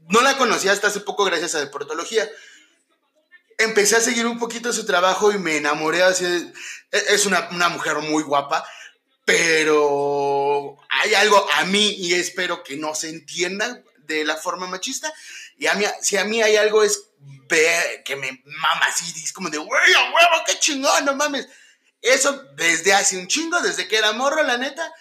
[0.07, 2.29] No la conocía hasta hace poco gracias a Deportología.
[3.57, 6.03] Empecé a seguir un poquito su trabajo y me enamoré.
[6.03, 6.53] Así e,
[7.09, 8.63] es una, una mujer muy guapa,
[9.25, 15.11] pero hay algo a mí y espero que no se entienda de la forma machista.
[15.57, 17.05] Y a mí, si a mí hay algo es
[17.49, 21.47] ver que me mama así, es como de, güey, huevo, qué chingón, no mames.
[21.99, 24.93] Eso desde hace un chingo, desde que era morro, la neta,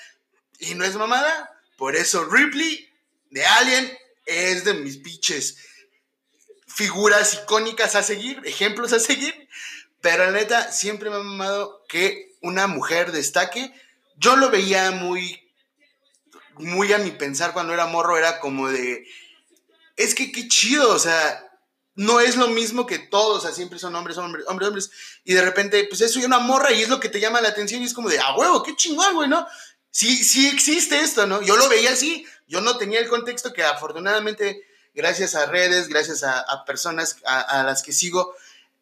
[0.61, 1.51] y no es mamada.
[1.77, 2.89] Por eso Ripley
[3.31, 5.57] de Alien es de mis pinches
[6.67, 9.49] figuras icónicas a seguir, ejemplos a seguir.
[10.01, 13.73] Pero la neta, siempre me ha mamado que una mujer destaque.
[14.17, 15.43] Yo lo veía muy,
[16.55, 19.07] muy a mi pensar cuando era morro, era como de,
[19.97, 21.43] es que qué chido, o sea,
[21.95, 24.91] no es lo mismo que todos, o sea, siempre son hombres, hombres, hombres, hombres,
[25.25, 27.49] y de repente, pues eso y una morra y es lo que te llama la
[27.49, 29.47] atención y es como de, ah, huevo, qué chingón, güey, ¿no?
[29.97, 31.41] Sí, sí existe esto, ¿no?
[31.41, 34.61] Yo lo veía así, yo no tenía el contexto que afortunadamente,
[34.95, 38.35] gracias a redes, gracias a, personas a, las que sigo,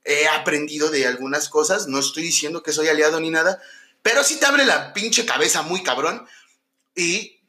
[0.03, 1.87] he aprendido de algunas cosas.
[1.87, 3.63] No estoy diciendo que soy aliado ni nada,
[4.03, 6.27] pero sí te abre la pinche cabeza muy cabrón.
[6.97, 7.41] Y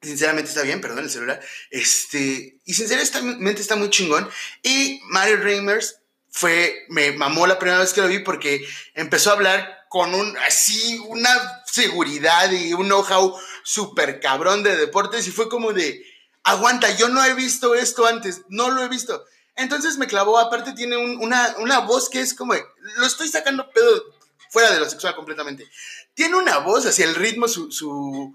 [0.00, 1.38] sinceramente está bien, perdón el celular.
[1.70, 4.26] Este, y sinceramente está muy chingón.
[4.62, 5.98] Y Mario Reimers
[6.30, 10.36] fue, me mamó la primera vez que lo vi porque empezó a hablar con un,
[10.46, 16.06] así, una seguridad y un know-how súper cabrón de deportes y fue como de,
[16.44, 19.24] aguanta, yo no he visto esto antes, no lo he visto.
[19.56, 22.54] Entonces me clavó, aparte tiene una, una voz que es como,
[22.98, 24.04] lo estoy sacando pedo
[24.50, 25.68] fuera de lo sexual completamente.
[26.14, 28.32] Tiene una voz, así el ritmo, su, su,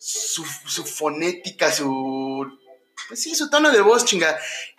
[0.00, 2.58] su, fonética, su,
[3.06, 4.36] pues sí, su tono de voz, chinga.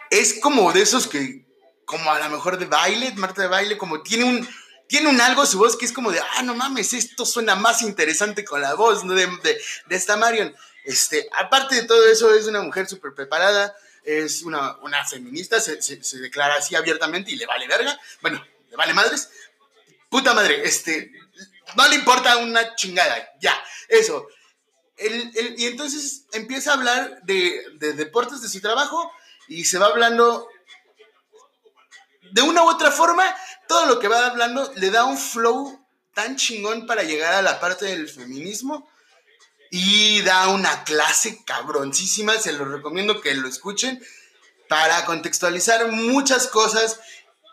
[0.10, 1.45] Es como de esos que,
[1.86, 4.49] como a lo mejor de baile, Marta de baile, como tiene un,
[4.89, 7.84] tiene un algo su voz que es como de, ah, no mames, esto suena más
[7.84, 10.54] interesante con la voz de, de, esta Marion.
[10.84, 15.80] Este, aparte de todo eso, es una mujer súper preparada, es una, una feminista, se,
[15.80, 17.99] se, declara así abiertamente y le vale verga.
[18.21, 19.30] Bueno, le vale madres.
[20.10, 21.12] Puta madre, este,
[21.75, 23.54] no le importa una chingada, ya,
[23.89, 24.28] eso.
[24.97, 29.12] y entonces empieza a hablar de, de deportes de su trabajo
[29.47, 30.49] y se va hablando
[32.31, 33.23] de una u otra forma,
[33.67, 37.59] todo lo que va hablando le da un flow tan chingón para llegar a la
[37.59, 38.89] parte del feminismo
[39.71, 44.03] y da una clase cabroncísima, se lo recomiendo que lo escuchen
[44.67, 46.99] para contextualizar muchas cosas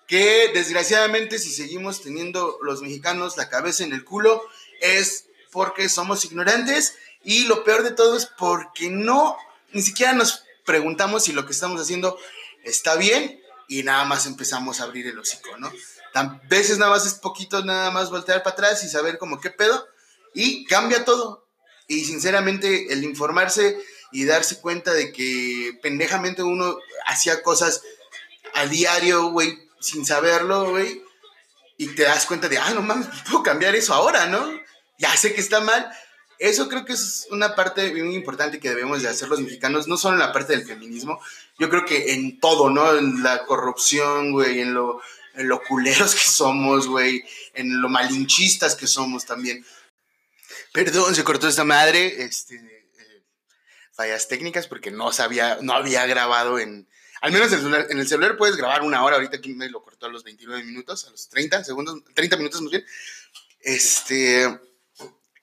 [0.06, 4.42] que desgraciadamente si seguimos teniendo los mexicanos la cabeza en el culo
[4.80, 9.36] es porque somos ignorantes y lo peor de todo es porque no,
[9.72, 12.18] ni siquiera nos preguntamos si lo que estamos haciendo
[12.62, 15.70] está bien y nada más empezamos a abrir el hocico, ¿no?
[16.14, 19.50] A veces nada más es poquito, nada más voltear para atrás y saber como qué
[19.50, 19.86] pedo
[20.32, 21.46] y cambia todo.
[21.88, 23.78] Y sinceramente el informarse
[24.12, 27.82] y darse cuenta de que pendejamente uno hacía cosas
[28.54, 31.02] a diario, güey, sin saberlo, güey,
[31.76, 34.48] y te das cuenta de, ah, no mames, puedo cambiar eso ahora, ¿no?
[34.98, 35.90] Ya sé que está mal,
[36.38, 39.96] Eso creo que es una parte muy importante que debemos de hacer los mexicanos, no
[39.96, 41.18] solo en la parte del feminismo,
[41.58, 42.96] yo creo que en todo, ¿no?
[42.96, 45.00] En la corrupción, güey, en lo,
[45.34, 49.64] en lo culeros que somos, güey, en lo malinchistas que somos también.
[50.72, 53.22] Perdón, se cortó esta madre, este, eh,
[53.92, 56.86] fallas técnicas porque no sabía, no había grabado en,
[57.22, 59.68] al menos en el, celular, en el celular puedes grabar una hora, ahorita aquí me
[59.70, 62.84] lo cortó a los 29 minutos, a los 30 segundos, 30 minutos más bien.
[63.60, 64.60] Este,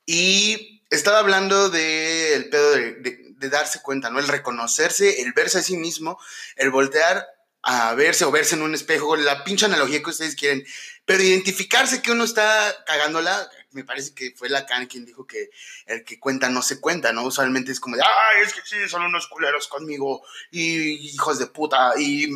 [0.05, 4.19] y estaba hablando del pedo de, darse cuenta, ¿no?
[4.19, 6.19] El reconocerse, el verse a sí mismo,
[6.55, 7.25] el voltear
[7.63, 10.65] a verse o verse en un espejo, la pinche analogía que ustedes quieren,
[11.05, 15.49] pero identificarse que uno está cagándola, me parece que fue Lacan quien dijo que
[15.85, 17.23] el que cuenta no se cuenta, ¿no?
[17.23, 21.47] Usualmente es como de, ay, es que sí, son unos culeros conmigo, y hijos de
[21.47, 22.27] puta, y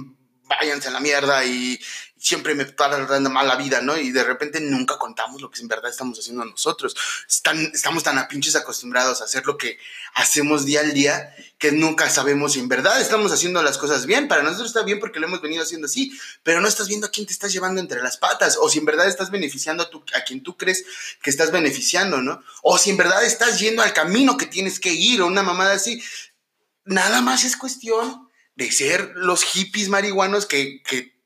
[0.44, 1.80] váyanse a la mierda, y,
[2.20, 3.98] siempre me está dando mala vida, ¿no?
[3.98, 6.96] Y de repente nunca contamos lo que en verdad estamos haciendo nosotros.
[7.28, 9.78] Están, estamos tan a pinches acostumbrados a hacer lo que
[10.14, 14.28] hacemos día al día que nunca sabemos si en verdad estamos haciendo las cosas bien.
[14.28, 16.12] Para nosotros está bien porque lo hemos venido haciendo así,
[16.44, 18.86] pero no estás viendo a quién te estás llevando entre las patas o si en
[18.86, 20.86] verdad estás beneficiando a, a quien tú crees
[21.22, 22.44] que estás beneficiando, ¿no?
[22.62, 25.74] O si en verdad estás yendo al camino que tienes que ir o una mamada
[25.74, 26.02] así.
[26.86, 31.17] Nada más es cuestión de ser los hippies marihuanos que, que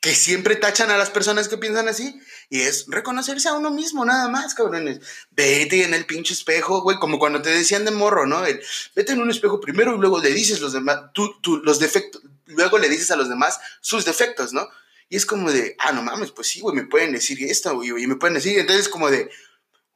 [0.00, 2.20] que siempre tachan a las personas que piensan así.
[2.48, 5.00] Y es reconocerse a uno mismo, nada más, cabrones.
[5.30, 8.42] Vete en el pinche espejo, güey, como cuando te decían de morro, ¿no?
[8.94, 12.22] vete en un espejo primero y luego le dices los demás, tú, tú, los defectos,
[12.46, 14.68] luego le dices a los demás sus defectos, ¿no?
[15.08, 17.90] Y es como de, ah, no mames, pues sí, güey, me pueden decir esto, güey,
[18.02, 19.30] y me pueden decir, entonces como de,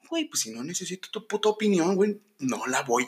[0.09, 3.07] güey, pues si no necesito tu puta opinión, güey, no la voy,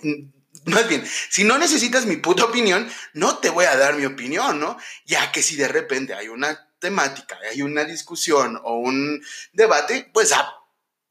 [0.66, 4.60] más bien, si no necesitas mi puta opinión, no te voy a dar mi opinión,
[4.60, 4.78] ¿no?
[5.04, 10.32] Ya que si de repente hay una temática, hay una discusión o un debate, pues
[10.32, 10.54] ah,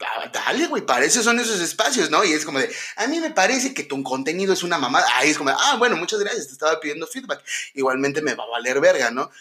[0.01, 2.23] ah, dale, güey, para eso son esos espacios, ¿no?
[2.23, 5.07] Y es como de, a mí me parece que tu contenido es una mamada.
[5.15, 7.43] Ahí es como, ah, bueno, muchas gracias, te estaba pidiendo feedback.
[7.73, 9.31] Igualmente me va a valer verga, ¿no?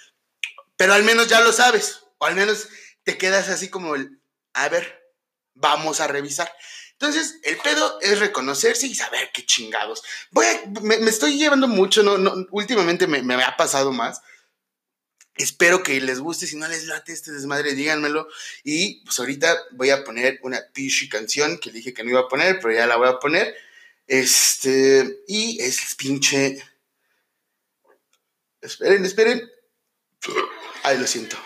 [0.78, 2.68] Pero al menos ya lo sabes, o al menos
[3.02, 4.18] te quedas así como el,
[4.54, 5.12] a ver,
[5.52, 6.50] vamos a revisar.
[6.92, 10.02] Entonces, el pedo es reconocerse y saber qué chingados.
[10.30, 10.46] Voy
[10.80, 14.22] me, estoy llevando mucho, no, no últimamente me, me, ha pasado más,
[15.42, 18.28] Espero que les guste, si no les late este desmadre, díganmelo.
[18.62, 22.28] Y pues ahorita voy a poner una pishy canción que dije que no iba a
[22.28, 23.52] poner, pero ya la voy a poner.
[24.06, 26.62] Este, y es pinche.
[28.60, 29.50] Esperen, esperen.
[30.84, 31.36] Ay, lo siento.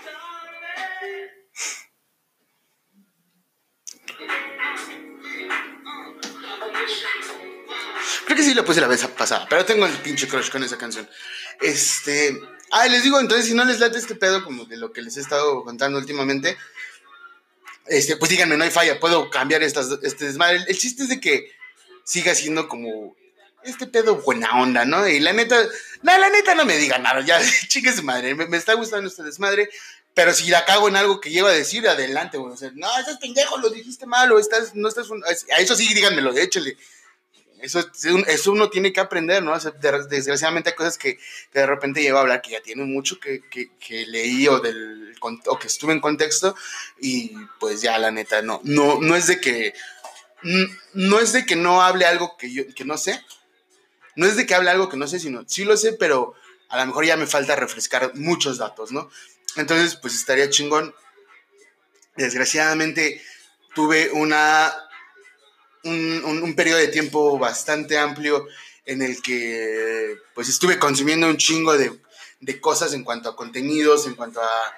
[8.26, 10.76] Creo que sí la puse la vez pasada, pero tengo el pinche crush con esa
[10.76, 11.08] canción.
[11.60, 12.38] Este.
[12.70, 15.16] Ah, les digo, entonces, si no les late este pedo, como de lo que les
[15.16, 16.56] he estado contando últimamente,
[17.86, 20.64] este, pues díganme, no hay falla, puedo cambiar estas, este desmadre.
[20.66, 21.52] El, chiste es de que
[22.04, 23.16] siga siendo como
[23.64, 25.06] este pedo buena onda, ¿no?
[25.06, 25.56] Y la neta,
[26.02, 29.70] no, la neta no me digan nada, ya, chicas madre, me, está gustando este desmadre,
[30.14, 32.52] pero si la cago en algo que llego a decir, adelante, güey.
[32.52, 35.06] O sea, no, estás pendejo, lo dijiste mal, o estás, no estás,
[35.56, 36.76] a eso sí, díganmelo, échale.
[37.60, 37.80] Eso,
[38.26, 39.58] eso uno tiene que aprender, ¿no?
[40.08, 41.18] desgraciadamente hay cosas que,
[41.52, 45.58] de repente llevo a hablar que ya tiene mucho que, que, leí o, del, o
[45.58, 46.54] que estuve en contexto
[47.00, 49.74] y pues ya la neta no, no, no es de que
[50.92, 53.24] no es de que no hable algo que yo que no sé,
[54.16, 56.34] no es de que hable algo que no sé, sino sí lo sé, pero
[56.68, 59.10] a lo mejor ya me falta refrescar muchos datos, ¿no?
[59.56, 60.94] Entonces, pues estaría chingón.
[62.16, 63.22] Desgraciadamente
[63.74, 64.72] tuve una
[65.86, 68.46] un, periodo de tiempo bastante amplio
[68.84, 71.92] en el que pues estuve consumiendo un chingo de,
[72.60, 74.74] cosas en cuanto a contenidos, en cuanto a,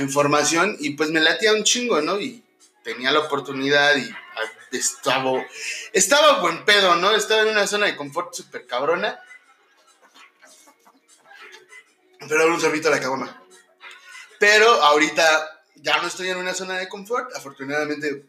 [0.00, 2.18] información y pues me latía un chingo, ¿no?
[2.18, 2.42] Y
[2.82, 4.10] tenía la oportunidad y
[4.72, 5.44] estaba,
[5.92, 7.14] estaba buen pedo, ¿no?
[7.14, 9.20] Estaba en una zona de confort súper cabrona.
[12.26, 13.42] Pero un sorbito a la cabrona.
[14.38, 17.34] Pero ahorita ya no estoy en una zona de confort.
[17.36, 18.24] Afortunadamente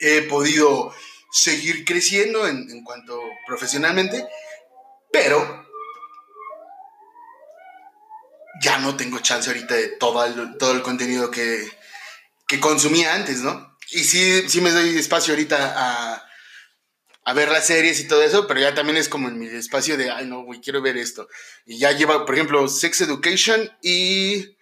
[0.00, 0.94] he podido
[1.36, 4.26] seguir creciendo en, cuanto profesionalmente,
[5.12, 5.66] pero
[8.62, 11.70] ya no tengo chance ahorita de todo el, todo el contenido que,
[12.48, 13.76] que consumía antes, ¿no?
[13.90, 16.26] Y sí, sí me doy espacio ahorita a,
[17.24, 19.98] a ver las series y todo eso, pero ya también es como en mi espacio
[19.98, 21.28] de, ay, no, güey, quiero ver esto.
[21.66, 24.56] Y ya lleva, por ejemplo, Sex Education y...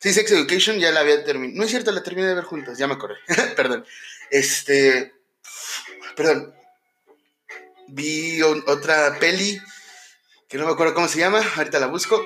[0.00, 1.56] Sí, Sex Education ya la había terminado.
[1.56, 3.18] No es cierto, la terminé de ver juntas, ya me acordé.
[3.56, 3.86] Perdón.
[4.30, 5.21] Este
[6.16, 6.54] Perdón.
[7.88, 9.60] Vi otra peli
[10.48, 12.24] que no me acuerdo cómo se llama, ahorita la busco.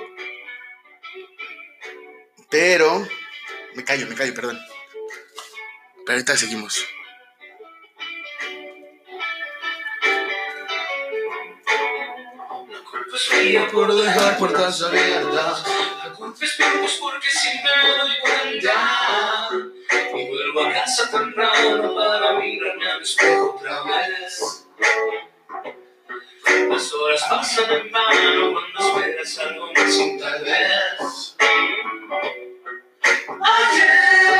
[2.49, 3.07] Pero.
[3.75, 4.59] Me callo, me callo, perdón.
[6.05, 6.85] Pero ahorita seguimos.
[13.71, 15.63] por dejar puertas abiertas
[20.87, 24.65] casa temprano para mirarme al espejo otra vez.
[26.69, 31.35] Las horas pasan en vano cuando esperas algo más sin tal vez.
[33.41, 34.39] Ayer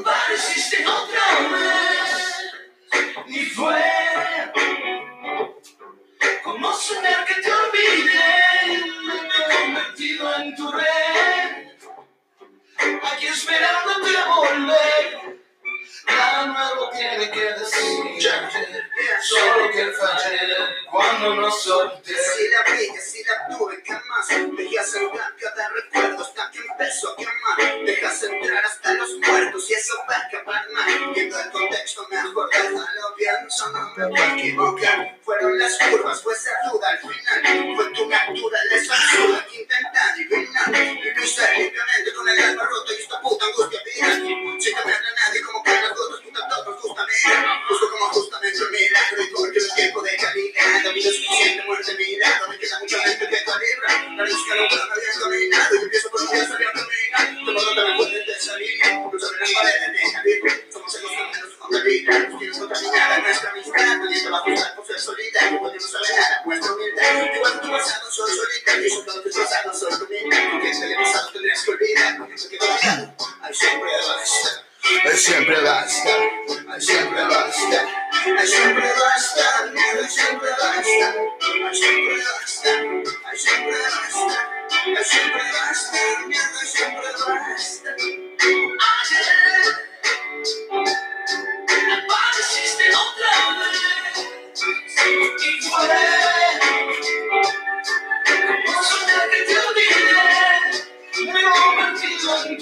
[0.00, 2.34] apareciste otra vez
[3.28, 3.84] y fue
[6.42, 8.18] como soñar que te olvidé
[9.06, 11.07] me he convertido en tu rey
[13.02, 15.37] Hay que esperar hasta volver.
[16.08, 18.08] Nada nuevo tiene que decir
[19.20, 20.40] solo que fallé
[20.90, 22.14] cuando no solté.
[22.14, 27.10] Si la que si la tuve, que más Dejé acercar cada recuerdo hasta que empezó
[27.10, 27.84] a quemar.
[27.84, 31.12] Dejas entrar hasta los muertos y eso va a acabar mal.
[31.14, 35.18] Viendo el contexto me acordé de lo pienso, no me voy a equivocar.
[35.22, 37.76] Fueron las curvas, fue esa duda al final.
[37.76, 43.20] Fue tu naturaleza absurda que intenta adivinar Viviste limpiamente con el alma roto y esta
[43.20, 47.28] puta angustia vida Sin temer a nadie como que todos contratados justamente,
[47.68, 51.64] justo como justamente me da, no importa el tiempo de caminar, la vida es suficiente,
[51.66, 55.12] muerte mi lado, me queda mucha gente que calibra, la luz que alumbra no había
[55.20, 59.40] caminado, yo empiezo por días había caminado, todo lo que me pueden desalir, incluso en
[59.40, 60.40] las paredes de jardín,
[60.72, 64.76] somos el constante de su contabilidad, nos quieren contaminar a nuestra amistad, pudiendo la justa
[64.76, 68.90] por ser solita, que podemos saber nada, nuestra humildad, igual tu pasado soy solita, y
[68.90, 72.48] son todos tus pasados, soy tu vida, porque este pasado tendrías que olvidar, porque se
[72.48, 74.67] quedó olvidado, al siempre adolescente.
[74.84, 76.20] Él siempre va a estar,
[76.74, 77.86] él siempre va a estar,
[78.26, 82.80] él siempre va a estar, él siempre va a estar, él siempre va a estar,
[83.26, 84.48] él siempre va a estar,
[84.86, 87.96] él siempre va a estar, él siempre va a estar.
[88.98, 89.38] Ayer
[92.04, 94.16] apareciste otra vez.
[95.38, 95.88] Y fue
[98.64, 102.58] como soñar que te olvidé, me he convertido en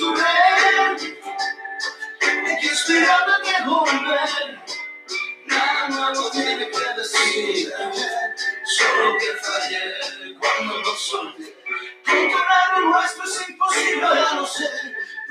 [9.07, 11.57] solo que fallé cuando no solté
[12.05, 14.69] controlar lo nuestro es imposible ya lo sé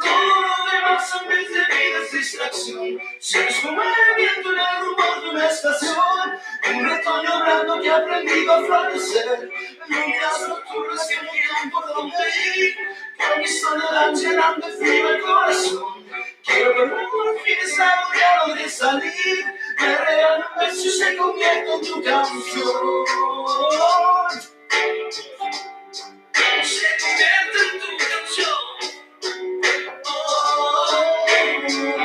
[0.05, 5.21] todo lo demás son mis debidas distracción si eres como el viento en el rumor
[5.21, 6.39] de una estación
[6.73, 9.49] un retoño blando que ha aprendido a florecer
[9.87, 12.17] lluvias nocturnas que no tienen por dónde
[12.55, 12.75] ir
[13.17, 16.05] que mi soledad llenando de frío el corazón
[16.43, 17.57] quiero que por fin
[18.19, 19.45] ya logre salir
[19.79, 23.15] me regalan un beso se convierte en tu canción
[26.65, 28.64] se convierte en tu canción.
[31.75, 32.04] to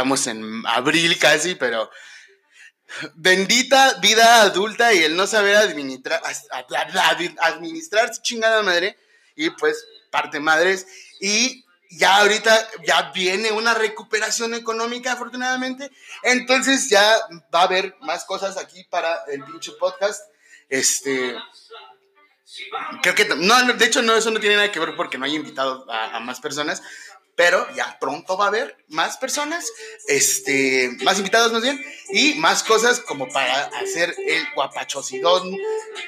[0.00, 1.90] estamos en abril casi, pero.
[3.14, 6.20] Bendita vida adulta y el no saber administrar,
[7.40, 8.96] administrar su chingada madre.
[9.36, 10.86] Y pues, parte madres.
[11.20, 15.90] Y ya ahorita ya viene una recuperación económica, afortunadamente.
[16.22, 17.16] Entonces ya
[17.54, 20.22] va a haber más cosas aquí para el pinche podcast.
[20.68, 21.36] Este.
[23.02, 25.36] Creo que no, de hecho no, eso no tiene nada que ver porque no hay
[25.36, 26.82] invitado a, a más personas,
[27.36, 29.66] pero ya pronto va a haber más personas,
[30.08, 35.56] este, más invitados más bien, y más cosas como para hacer el guapachosidón,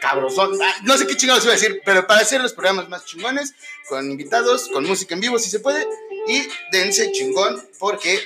[0.01, 3.05] cabrosón, ah, no sé qué chingados iba a decir, pero para hacer los programas más
[3.05, 3.55] chingones,
[3.89, 5.87] con invitados, con música en vivo si se puede,
[6.27, 8.21] y dense chingón porque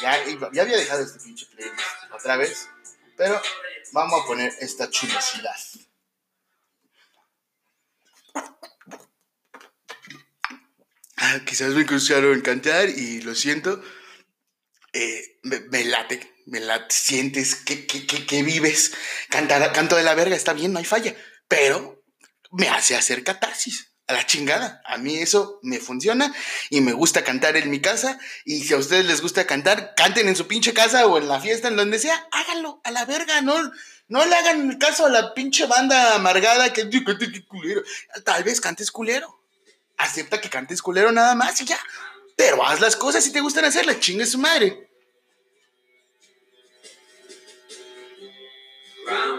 [0.00, 1.78] ya, había dejado este pinche playlist
[2.12, 2.68] otra vez,
[3.16, 3.40] pero
[3.92, 5.56] vamos a poner esta chulosidad.
[11.46, 13.82] Quizás me escucharon cantar y lo siento,
[15.84, 18.92] late, me late, sientes que, que, que, que vives.
[19.28, 21.14] Cantar, canto de la verga, está bien, no hay falla.
[21.48, 22.02] Pero
[22.50, 23.90] me hace hacer catarsis.
[24.06, 24.82] A la chingada.
[24.84, 26.30] A mí eso me funciona
[26.68, 28.18] y me gusta cantar en mi casa.
[28.44, 31.40] Y si a ustedes les gusta cantar, canten en su pinche casa o en la
[31.40, 33.54] fiesta, en donde sea, háganlo a la verga, no,
[34.08, 36.84] no le hagan caso a la pinche banda amargada que.
[38.26, 39.43] Tal vez cantes culero.
[39.96, 41.78] Acepta que cantes culero nada más y ya.
[42.36, 44.88] Pero haz las cosas si te gustan hacerlas, chingue su madre.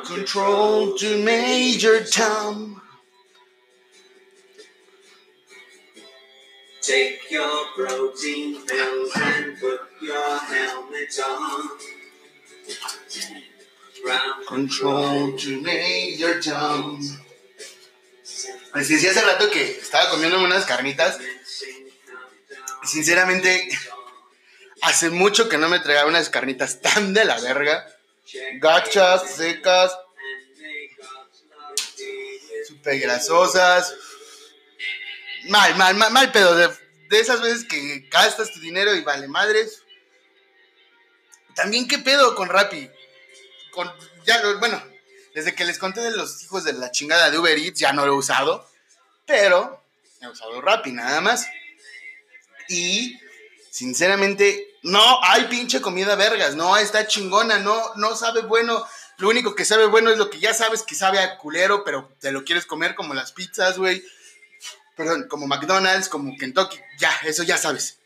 [0.06, 2.80] Control to Major Tom.
[6.82, 11.70] Take your protein pills and put your helmet on.
[14.04, 17.02] Ground Control to Major Tom.
[18.76, 21.18] Les decía hace rato que estaba comiendo unas carnitas.
[22.84, 23.68] Sinceramente,
[24.82, 27.88] hace mucho que no me traía unas carnitas tan de la verga.
[28.60, 29.98] Gachas, secas,
[32.68, 33.96] súper grasosas.
[35.46, 36.56] Mal, mal, mal, mal pedo.
[36.56, 36.70] De,
[37.12, 39.84] esas veces que gastas tu dinero y vale madres.
[41.56, 42.90] También, ¿qué pedo con Rappi?
[43.72, 43.90] Con,
[44.26, 44.84] ya, bueno,
[45.36, 48.06] desde que les conté de los hijos de la chingada de Uber Eats, ya no
[48.06, 48.66] lo he usado.
[49.26, 49.84] Pero
[50.22, 51.46] he usado Rappi nada más.
[52.70, 53.20] Y,
[53.70, 56.56] sinceramente, no hay pinche comida vergas.
[56.56, 58.88] No está chingona, no, no sabe bueno.
[59.18, 62.16] Lo único que sabe bueno es lo que ya sabes que sabe a culero, pero
[62.22, 64.06] te lo quieres comer como las pizzas, güey.
[64.96, 66.80] Perdón, como McDonald's, como Kentucky.
[66.98, 67.98] Ya, eso ya sabes.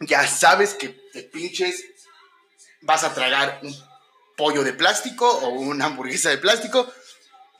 [0.00, 1.82] Ya sabes que te pinches
[2.82, 3.89] vas a tragar un
[4.40, 6.90] pollo de plástico o una hamburguesa de plástico.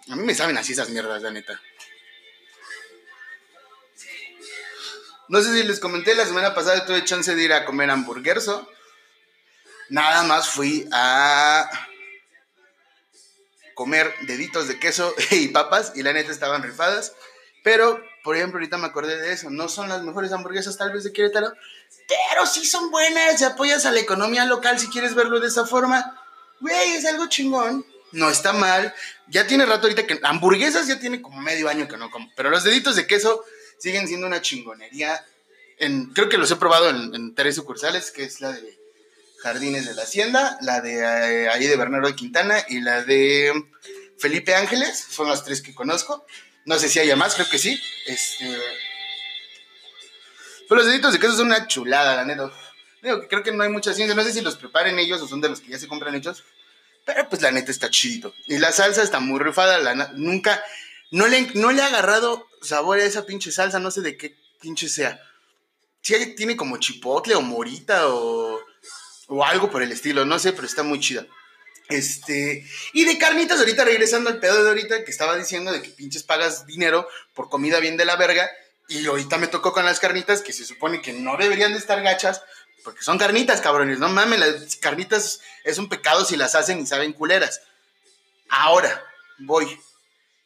[0.09, 1.61] A mí me saben así esas mierdas, la neta.
[5.29, 8.67] No sé si les comenté, la semana pasada tuve chance de ir a comer hamburguerso.
[9.91, 11.69] Nada más fui a
[13.75, 17.13] comer deditos de queso y papas y la neta estaban rifadas.
[17.63, 19.51] Pero, por ejemplo, ahorita me acordé de eso.
[19.51, 21.53] No son las mejores hamburguesas tal vez de Querétaro,
[22.09, 23.39] pero sí son buenas.
[23.39, 26.17] Y apoyas a la economía local si quieres verlo de esa forma.
[26.61, 27.85] Güey, es algo chingón.
[28.13, 28.95] No está mal.
[29.29, 32.31] Ya tiene rato ahorita que hamburguesas ya tiene como medio año que no como.
[32.37, 33.45] Pero los deditos de queso
[33.79, 35.25] siguen siendo una chingonería.
[35.79, 38.79] En, creo que los he probado en, tres sucursales, que es la de
[39.43, 43.53] Jardines de la Hacienda, la de eh, ahí de Bernardo de Quintana y la de
[44.19, 45.07] Felipe Ángeles.
[45.09, 46.27] Son las tres que conozco.
[46.67, 47.81] No sé si haya más, creo que sí.
[48.07, 48.59] Este...
[50.69, 52.53] Pero los deditos de queso son una chulada, la.
[53.01, 54.15] Creo que no hay mucha ciencia.
[54.15, 56.45] No sé si los preparen ellos o son de los que ya se compran hechos.
[57.07, 58.35] Pero pues la neta está chido.
[58.47, 59.79] Y la salsa está muy rifada.
[59.79, 60.63] La, nunca.
[61.11, 63.79] No le, no le ha agarrado sabor a esa pinche salsa.
[63.79, 65.21] No sé de qué pinche sea.
[66.03, 68.61] Sí, hay- tiene como chipotle o morita o,
[69.29, 70.25] o algo por el estilo.
[70.25, 71.27] No sé, pero está muy chida.
[71.89, 75.89] Este, y de carnitas, ahorita regresando al pedo de ahorita que estaba diciendo de que
[75.89, 78.49] pinches pagas dinero por comida bien de la verga.
[78.89, 82.01] Y ahorita me tocó con las carnitas que se supone que no deberían de estar
[82.03, 82.43] gachas
[82.85, 83.99] porque son carnitas, cabrones.
[83.99, 87.63] No mames, las carnitas es un pecado si las hacen y saben culeras.
[88.49, 89.05] Ahora,
[89.39, 89.81] voy.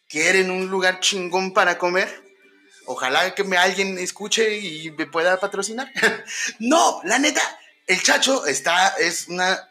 [0.09, 2.23] ¿Quieren un lugar chingón para comer?
[2.87, 5.91] Ojalá que me alguien escuche y me pueda patrocinar.
[6.59, 7.41] no, la neta,
[7.87, 9.69] el chacho está, es una,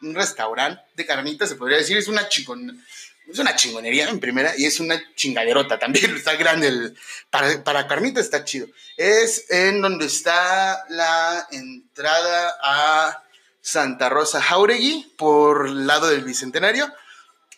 [0.00, 2.84] un restaurante de carnitas, se podría decir, es una chingón,
[3.32, 6.96] es una chingonería en primera y es una chingaderota también, está grande, el,
[7.30, 8.66] para, para carnitas está chido.
[8.96, 13.22] Es en donde está la entrada a
[13.60, 16.92] Santa Rosa Jauregui por el lado del Bicentenario.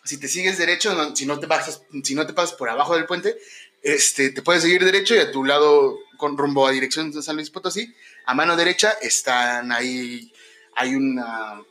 [0.03, 2.95] Si te sigues derecho, no- si no te pasas, si no te pasas por abajo
[2.95, 3.37] del puente,
[3.81, 7.35] este, te puedes seguir derecho y a tu lado, con rumbo a dirección de San
[7.35, 7.93] Luis Potosí,
[8.25, 10.31] a mano derecha están ahí,
[10.75, 11.61] hay una,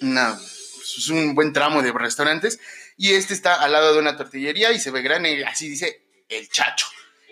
[0.00, 0.38] una,
[0.82, 2.58] es un buen tramo de restaurantes
[3.02, 6.50] y este está al lado de una tortillería y se ve grande, así dice el
[6.50, 6.86] chacho.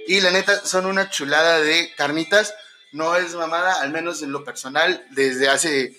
[0.06, 2.54] Y la neta, son una chulada de carnitas,
[2.92, 5.94] no es mamada, al menos en lo personal, desde hace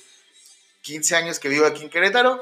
[0.82, 2.42] 15 años que vivo aquí en Querétaro,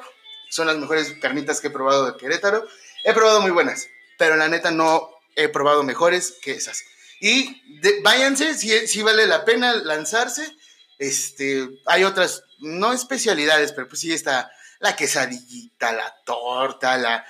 [0.49, 2.65] son las mejores carnitas que he probado de Querétaro.
[3.03, 6.81] He probado muy buenas, pero la neta no he probado mejores que esas.
[7.19, 10.49] Y de- váyanse, si, si vale la pena lanzarse.
[10.97, 14.49] Este, hay otras, no especialidades, pero pues sí está
[14.79, 17.25] la quesadillita, la torta, la...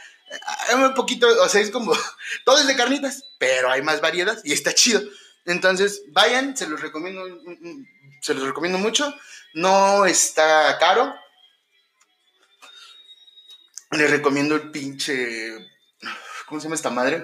[0.69, 1.93] eh, Un poquito, o sea, es como,
[2.45, 5.01] todo es de carnitas, pero hay más variedad y está chido.
[5.45, 7.87] Entonces, vayan, se los recomiendo, mm, mm,
[8.21, 9.13] se los recomiendo mucho.
[9.53, 11.15] No está caro,
[13.91, 15.69] les recomiendo el pinche.
[16.47, 17.23] ¿Cómo se llama esta madre?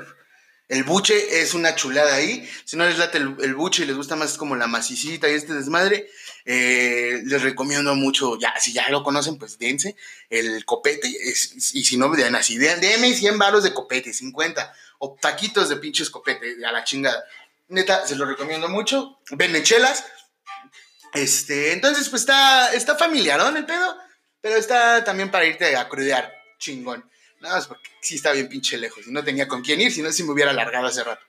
[0.69, 2.49] El buche es una chulada ahí.
[2.65, 5.33] Si no les late el, el buche y les gusta más como la macicita y
[5.33, 6.09] este desmadre,
[6.45, 9.95] eh, les recomiendo mucho, ya, si ya lo conocen, pues dense
[10.29, 11.07] el copete.
[11.07, 14.73] y si no, den así, den- denme 100 baros de copete, 50.
[14.99, 17.23] O taquitos de pinches copete, a la chingada.
[17.69, 19.19] Neta, se lo recomiendo mucho.
[19.31, 20.05] Venden chelas.
[21.13, 23.97] Este, entonces, pues está, está familiarón el pedo,
[24.41, 27.09] pero está también para irte a crudear, chingón.
[27.39, 30.01] Nada más porque sí está bien pinche lejos y no tenía con quién ir, si
[30.01, 31.23] no, sí me hubiera alargado hace rato.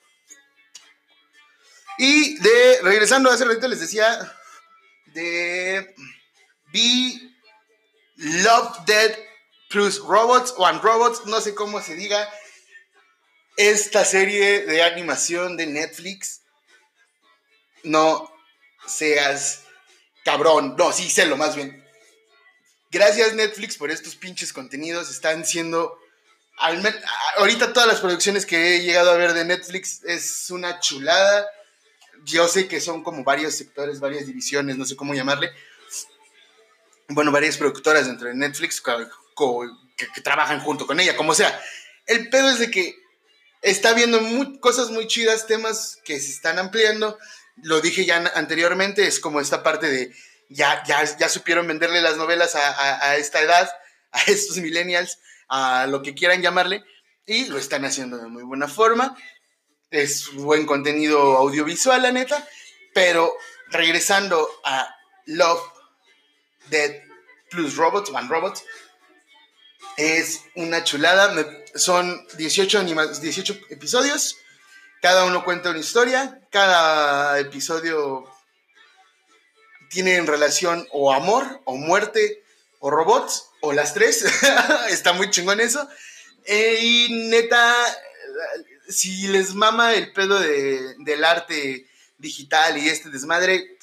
[1.99, 4.33] Y de, regresando hace rato les decía,
[5.15, 5.95] de
[6.73, 7.21] Be
[8.17, 9.19] Love Dead
[9.71, 12.29] plus Robots o and Robots, no sé cómo se diga,
[13.57, 16.43] esta serie de animación de Netflix.
[17.83, 18.31] No
[18.87, 19.65] seas
[20.25, 21.85] cabrón, no, sí, lo más bien.
[22.91, 25.99] Gracias Netflix por estos pinches contenidos, están siendo...
[27.37, 31.49] ahorita todas las producciones que he llegado a ver de Netflix es una chulada.
[32.25, 35.51] Yo sé que son como varios sectores, varias divisiones, no sé cómo llamarle.
[37.09, 41.61] Bueno, varias productoras dentro de Netflix que, que trabajan junto con ella, como sea.
[42.07, 42.97] El pedo es de que
[43.63, 47.19] está viendo mu- cosas muy chidas, temas que se están ampliando.
[47.63, 50.15] Lo dije ya an- anteriormente, es como esta parte de
[50.49, 53.71] ya, ya, ya supieron venderle las novelas a, a- a esta edad,
[54.13, 55.19] a estos millennials,
[55.49, 56.83] a lo que quieran llamarle,
[57.27, 59.17] y lo están haciendo de muy buena forma.
[59.95, 62.49] Es buen contenido audiovisual, la neta,
[62.93, 63.33] pero
[63.69, 64.93] regresando a
[65.27, 65.63] Love,
[66.69, 67.01] Dead
[67.49, 68.65] plus Robots, One Robots,
[69.97, 71.33] es una chulada.
[71.77, 74.37] son 18, anima- 18 episodios.
[75.01, 76.41] Cada uno cuenta una historia.
[76.51, 78.25] Cada episodio
[79.91, 82.43] tiene en relación o amor, o muerte,
[82.81, 84.25] o robots, o las tres.
[84.89, 85.89] Está muy chingón eso.
[86.47, 87.73] Eh, y neta,
[88.89, 91.87] si les mama el pedo de- del arte
[92.19, 93.77] digital y este desmadre,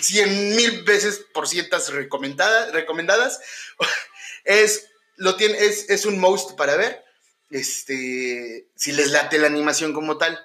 [0.00, 3.40] cien mil veces por cientas recomendadas, recomendadas.
[4.44, 4.86] Es,
[5.18, 7.04] lo tiene, es, es un most para ver.
[7.50, 10.36] Este, si les late la animación como tal,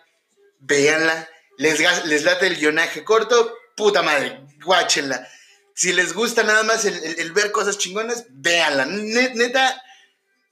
[0.60, 1.28] véanla.
[1.58, 5.28] Les, les late el guionaje corto, puta madre, guáchenla.
[5.74, 8.86] Si les gusta nada más el, ver cosas chingonas, véanla.
[8.86, 9.82] Ne- Neta,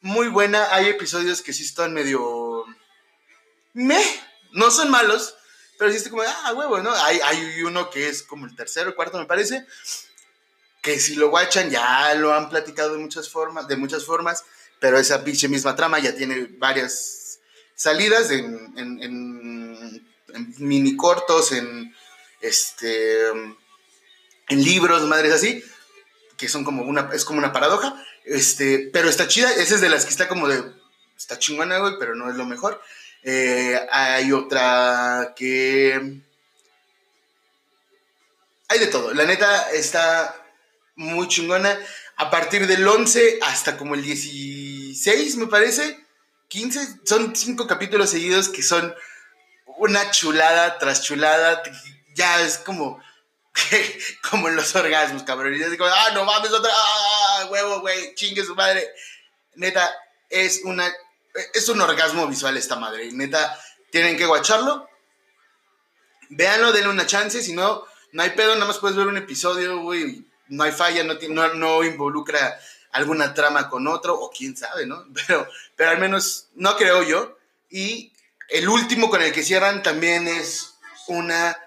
[0.01, 0.73] muy buena.
[0.73, 2.44] Hay episodios que sí están medio...
[3.75, 4.03] Meh,
[4.53, 5.35] no son malos,
[5.77, 6.91] pero sí está como, ah, huevo, ¿no?
[6.95, 9.65] Hay, hay uno que es como el tercero cuarto, me parece,
[10.81, 14.43] que si lo guachan ya lo han platicado de muchas formas, de muchas formas,
[14.79, 17.39] pero esa pinche misma trama ya tiene varias
[17.75, 21.93] salidas en, en- en- en mini cortos, en
[22.41, 23.27] este
[24.47, 25.63] en libros, madres así,
[26.37, 27.95] que son como una, es como una paradoja,
[28.25, 30.63] este, pero está chida, esa es de las que está como de,
[31.17, 32.79] está chingona, güey, pero no es lo mejor.
[33.27, 36.21] Eh, hay otra que...
[38.67, 39.15] Hay de todo.
[39.15, 40.35] La neta está
[40.95, 41.75] muy chingona.
[42.17, 46.05] A partir del 11 hasta como el 16, me parece.
[46.49, 46.99] 15.
[47.03, 48.93] Son cinco capítulos seguidos que son
[49.77, 51.63] una chulada tras chulada.
[52.13, 53.01] Ya es como...
[54.29, 55.55] como en los orgasmos, cabrón.
[55.55, 56.71] Y es como, ah, no mames, otra...
[56.71, 58.87] Ah, huevo, güey, chingue su madre.
[59.55, 59.91] Neta,
[60.29, 60.93] es una
[61.53, 63.11] es un orgasmo visual esta madre.
[63.11, 63.59] Neta,
[63.91, 64.89] tienen que guacharlo.
[66.29, 67.41] Véanlo, denle una chance.
[67.41, 70.25] Si no, no hay pedo, nada más puedes ver un episodio, güey.
[70.47, 72.59] No hay falla, no, no, no involucra
[72.91, 75.05] alguna trama con otro, o quién sabe, ¿no?
[75.27, 77.37] Pero, pero al menos no creo yo.
[77.69, 78.13] Y
[78.49, 80.75] el último con el que cierran también es
[81.07, 81.57] una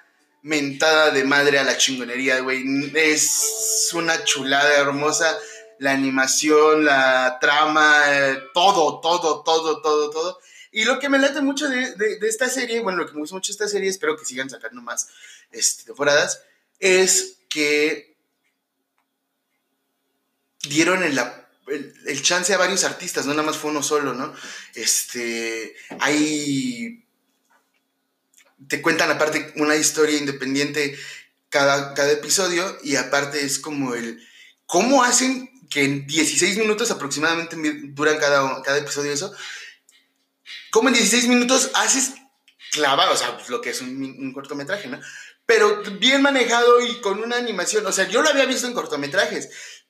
[0.43, 2.64] mentada de madre a la chingonería, güey.
[2.95, 5.37] Es una chulada hermosa
[5.79, 10.41] la animación, la trama, eh, todo, todo, todo, todo, todo.
[10.72, 13.35] Y lo que me late mucho de, de- esta serie, bueno, lo que me gusta
[13.37, 15.09] mucho de esta serie, espero que sigan sacando más
[15.51, 16.43] este, temporadas,
[16.79, 18.16] es que
[20.68, 21.18] dieron el,
[21.68, 24.35] el, el chance a varios artistas, no nada más fue uno solo, ¿no?
[24.74, 27.05] Este, hay,
[28.68, 30.99] te cuentan aparte una historia independiente
[31.49, 34.26] cada, cada episodio y aparte es como el,
[34.66, 37.57] ¿cómo hacen que en 16 minutos aproximadamente
[37.89, 39.33] duran cada, cada episodio eso?
[40.71, 42.14] ¿Cómo en 16 minutos haces
[42.73, 43.12] clavado?
[43.12, 45.01] O sea, pues, lo que es un, un cortometraje, ¿no?
[45.47, 47.87] Pero bien manejado y con una animación.
[47.87, 49.49] O sea, yo lo había visto en cortometrajes,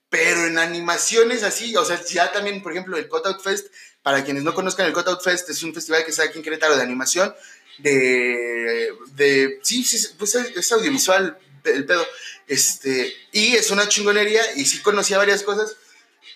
[0.08, 3.68] pero en animaciones así, o sea, ya también, por ejemplo, el Cutout Fest,
[4.02, 6.76] para quienes no conozcan el Cutout Fest, es un festival que está aquí en Querétaro
[6.76, 7.34] de animación,
[7.78, 12.06] de, de sí, sí, pues es, es audiovisual el pedo,
[12.46, 15.76] este, y es una chingonería, y sí conocía varias cosas,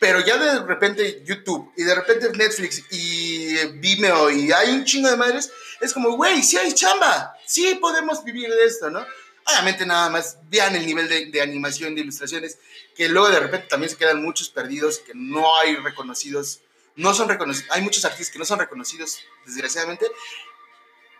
[0.00, 5.08] Pero ya de repente YouTube y de repente Netflix y Vimeo y hay un chingo
[5.08, 5.50] de madres,
[5.80, 9.06] es como, güey, sí hay chamba, sí podemos vivir de esto, ¿no?
[9.44, 12.58] Obviamente nada más vean el nivel de, de animación, de ilustraciones,
[12.96, 16.60] que luego de repente también se quedan muchos perdidos, que no hay reconocidos,
[16.96, 20.06] no son reconocidos, hay muchos artistas que no son reconocidos, desgraciadamente,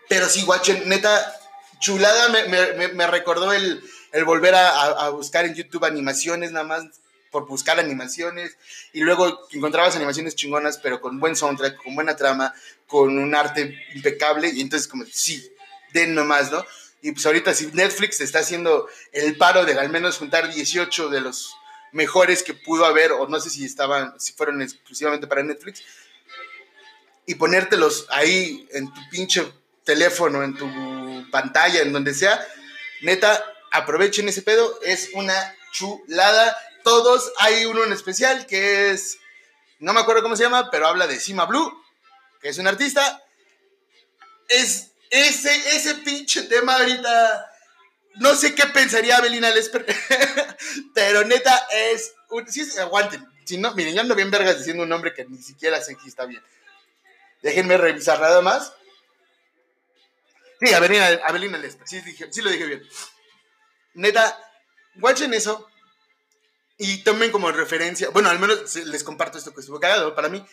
[0.09, 1.39] pero sí, guachen, neta,
[1.79, 3.83] chulada, me, me- me- recordó el,
[4.13, 6.85] el volver a, a- a buscar en YouTube animaciones nada más
[7.31, 8.55] por buscar animaciones
[8.93, 12.53] y luego encontrabas animaciones chingonas pero con buen soundtrack, con buena trama,
[12.87, 15.51] con un arte impecable y entonces como sí,
[15.93, 16.63] den nomás, ¿no?
[17.01, 21.19] Y pues ahorita si Netflix está haciendo el paro de al menos juntar 18 de
[21.21, 21.53] los
[21.91, 25.83] mejores que pudo haber o no sé si estaban, si fueron exclusivamente para Netflix
[27.25, 29.43] y ponértelos ahí en tu pinche
[29.83, 32.39] teléfono, en tu pantalla, en donde sea,
[33.01, 33.43] neta,
[33.73, 36.55] aprovechen ese pedo, es una chulada.
[36.83, 39.17] Todos, hay uno en especial que es,
[39.79, 41.83] no me acuerdo cómo se llama, pero habla de Sima Blue,
[42.41, 43.21] que es un artista.
[44.47, 47.51] Es ese, ese pinche tema ahorita,
[48.15, 49.85] no sé qué pensaría Belina Lesper,
[50.93, 54.89] pero neta es, un, sí, aguanten, si no, miren, yo ando bien vergas diciendo un
[54.89, 56.43] nombre que ni siquiera sé si está bien.
[57.41, 58.73] Déjenme revisar nada más.
[60.61, 61.87] Sí, Avelina, Avelina Lesper.
[61.87, 62.83] Sí lo dije bien.
[63.93, 64.37] Neta,
[64.95, 65.67] watchen eso
[66.77, 68.09] y tomen como referencia.
[68.09, 70.45] Bueno, al menos les comparto esto que estuvo cagado para mí.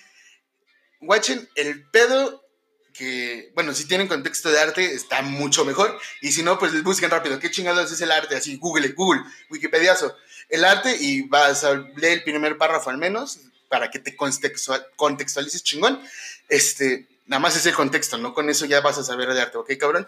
[1.01, 2.45] Watchen el pedo
[2.93, 5.99] que, bueno, si tienen contexto de arte, está mucho mejor.
[6.21, 7.39] Y si no, pues busquen rápido.
[7.39, 8.37] ¿Qué chingados es el arte?
[8.37, 10.17] Así, Google, Google, Wikipediazo.
[10.49, 14.85] El arte y vas a leer el primer párrafo al menos para que te contextua-
[14.97, 16.03] contextualices chingón.
[16.49, 18.35] Este, nada más es el contexto, ¿no?
[18.35, 20.07] Con eso ya vas a saber de arte, ¿ok, cabrón?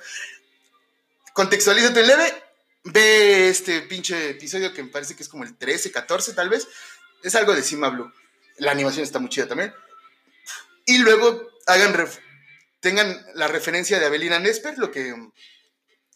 [1.33, 2.43] Contextualízate leve,
[2.85, 6.68] ve este pinche episodio que me parece que es como el 13, 14 tal vez.
[7.22, 8.12] Es algo de Cima Blue.
[8.59, 9.72] La animación está muy chida también.
[10.87, 12.09] Y luego hagan
[12.80, 15.14] tengan la referencia de Avelina Nesper, lo que,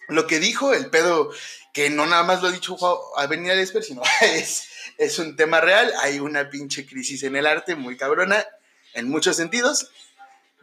[0.09, 1.33] lo que dijo, el pedo
[1.73, 2.77] que no nada más lo ha dicho
[3.17, 5.93] Avelina Nesper, sino es, es un tema real.
[6.01, 8.45] Hay una pinche crisis en el arte muy cabrona
[8.95, 9.91] en muchos sentidos.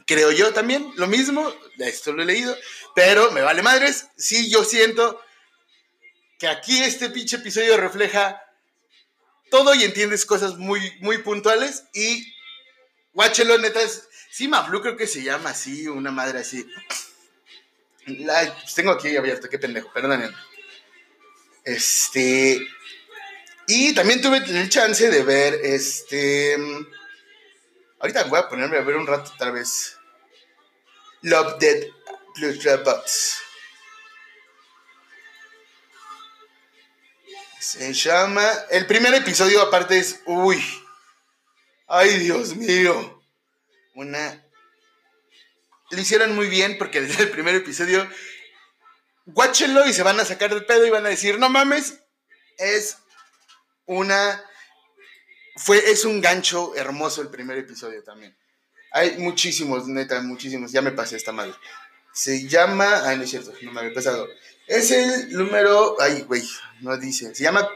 [0.05, 2.53] Creo yo también lo mismo, esto lo he leído,
[2.93, 4.07] pero me vale madres.
[4.17, 5.21] Sí, yo siento
[6.43, 8.43] que aquí este pinche episodio refleja
[9.49, 12.35] todo y entiendes cosas muy, muy puntuales y
[13.13, 16.69] guáchelo, neta, es, Sima Blue creo que se llama así, una madre así.
[18.07, 20.35] La, pues tengo aquí abierto, qué pendejo, perdónenme.
[21.63, 22.59] Este,
[23.67, 26.57] y también tuve el chance de ver, este,
[27.99, 29.97] ahorita voy a ponerme a ver un rato tal vez.
[31.21, 31.87] Love Dead
[32.35, 33.43] plus Robots.
[37.63, 38.45] Se llama.
[38.71, 40.19] El primer episodio, aparte, es.
[40.25, 40.61] Uy.
[41.87, 43.23] Ay, Dios mío.
[43.95, 44.45] Una.
[45.89, 48.05] Lo hicieron muy bien porque desde el primer episodio.
[49.27, 52.01] Guáchenlo y se van a sacar del pedo y van a decir: No mames.
[52.57, 52.97] Es
[53.85, 54.43] una.
[55.55, 58.37] Fue, es un gancho hermoso el primer episodio también.
[58.91, 60.73] Hay muchísimos, neta, muchísimos.
[60.73, 61.53] Ya me pasé esta madre.
[62.13, 63.07] Se llama.
[63.07, 64.27] Ay, no es cierto, no me había pasado.
[64.67, 65.97] Es el número.
[65.99, 66.43] Ay, güey,
[66.81, 67.33] no dice.
[67.35, 67.67] Se llama.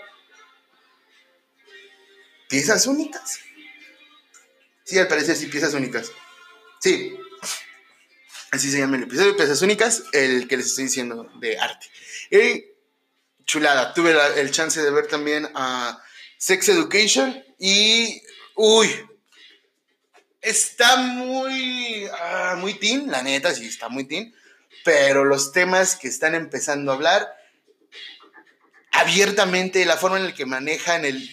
[2.50, 3.40] ¿Piezas únicas?
[4.84, 6.12] Sí, al parecer sí, piezas únicas.
[6.80, 7.18] Sí.
[8.52, 11.88] Así se llama el episodio, piezas únicas, el que les estoy diciendo de arte.
[12.32, 12.66] Y
[13.46, 16.02] chulada, tuve el chance de ver también a
[16.38, 18.22] Sex Education y.
[18.56, 18.90] Uy,
[20.42, 24.34] está muy, ah, muy teen, la neta, sí, está muy teen,
[24.84, 27.38] pero los temas que están empezando a hablar
[28.92, 31.30] abiertamente, la forma en la que manejan el...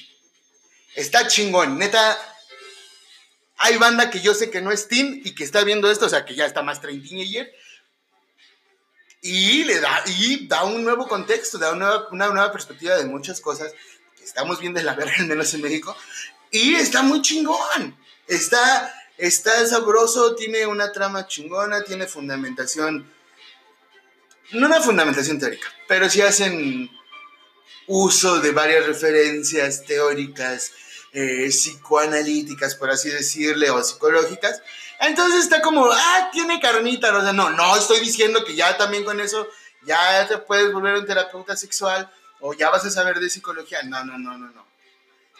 [0.95, 2.18] Está chingón, neta,
[3.57, 6.09] hay banda que yo sé que no es teen y que está viendo esto, o
[6.09, 7.53] sea, que ya está más teenager,
[9.22, 13.07] y le da, y da un nuevo contexto, da una nueva, una nueva perspectiva de
[13.07, 13.72] muchas cosas
[14.18, 15.97] que estamos viendo de la verga, al menos en México,
[16.51, 17.97] y está muy chingón.
[18.28, 23.12] Está, está sabroso, tiene una trama chingona, tiene fundamentación.
[24.55, 26.90] No una fundamentación teórica, pero sí hacen
[27.86, 30.72] uso de varias referencias teóricas,
[31.12, 34.62] eh, psicoanalíticas, por así decirle, o psicológicas.
[35.00, 37.16] Entonces está como, ah, tiene carnita.
[37.16, 39.48] O sea, no, no estoy diciendo que ya también con eso
[39.82, 43.82] ya te puedes volver un terapeuta sexual o ya vas a saber de psicología.
[43.82, 44.66] No, no, no, no, no.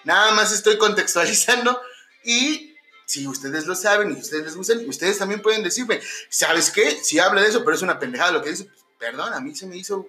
[0.05, 1.81] Nada más estoy contextualizando
[2.25, 2.75] y
[3.07, 7.03] si ustedes lo saben y ustedes les gustan, ustedes también pueden decirme, ¿sabes qué?
[7.03, 9.55] Si habla de eso, pero es una pendejada lo que dice, pues, perdón, a mí
[9.55, 10.09] se me hizo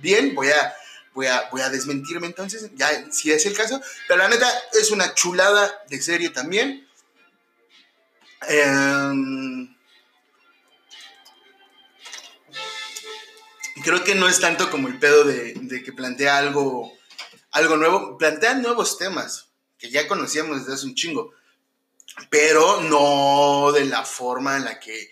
[0.00, 0.74] bien, voy a,
[1.14, 3.80] voy a, voy a desmentirme entonces, ya si es el caso.
[4.08, 6.88] Pero la neta es una chulada de serie también.
[8.48, 9.74] Em,
[13.82, 16.92] creo que no es tanto como el pedo de, que plantea algo,
[17.50, 18.18] algo nuevo.
[18.18, 21.32] Plantea nuevos temas que ya conocíamos desde hace un chingo.
[22.28, 25.10] Pero no de la forma en la que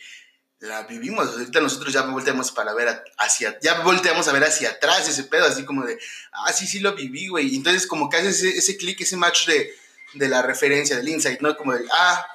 [0.60, 1.28] la vivimos.
[1.28, 5.46] Ahorita nosotros ya volteamos para ver hacia, ya volteamos a ver hacia atrás ese pedo,
[5.46, 5.98] así como de,
[6.32, 7.56] ah, sí, sí lo viví, güey.
[7.56, 9.74] Entonces como que haces ese, ese clic, ese match de,
[10.14, 11.56] de la referencia, del insight, ¿no?
[11.56, 12.26] Como de, ah,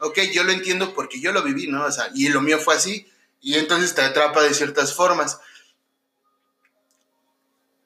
[0.00, 1.84] ok, yo lo entiendo porque yo lo viví, ¿no?
[1.84, 3.10] O sea, y lo mío fue así,
[3.40, 5.38] y entonces te atrapa de ciertas formas.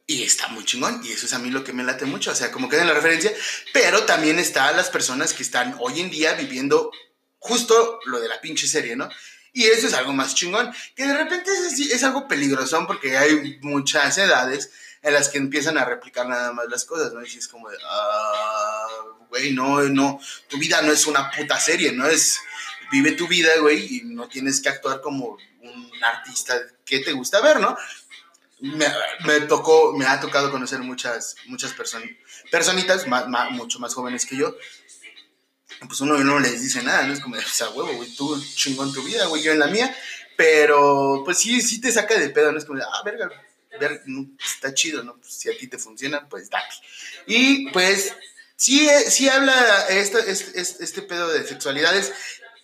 [0.07, 2.35] Y está muy chingón, y eso es a mí lo que me late mucho, o
[2.35, 3.33] sea, como que en la referencia,
[3.73, 6.91] pero también están las personas que están hoy en día viviendo
[7.39, 9.09] justo lo de la pinche serie, ¿no?
[9.55, 13.59] Y eso es algo más chingón, que de repente es, es algo peligroso porque hay
[13.63, 17.23] muchas edades en las que empiezan a replicar nada más las cosas, ¿no?
[17.23, 18.87] Y es como de, ah,
[19.29, 22.07] güey, no, no, tu vida no es una puta serie, ¿no?
[22.07, 22.41] Es,
[22.91, 27.41] vive tu vida, güey, y no tienes que actuar como un artista que te gusta
[27.41, 27.77] ver, ¿no?
[28.61, 32.09] Me, tocó, me ha tocado conocer muchas, muchas personas,
[32.51, 33.07] personitas
[33.51, 34.57] mucho más jóvenes que yo,
[35.87, 37.13] pues uno no les dice nada, ¿no?
[37.13, 39.95] Es como, o sea, huevo, güey, tú chingón tu vida, güey, yo en la mía,
[40.37, 42.59] pero pues sí, sí te saca de pedo, ¿no?
[42.59, 43.31] Es como, ah, verga,
[43.79, 45.17] ver, no, está chido, ¿no?
[45.17, 46.67] Pues, si a ti te funciona, pues dale.
[47.27, 48.13] Y pues
[48.57, 52.13] sí, sí habla este, este, este pedo de sexualidades.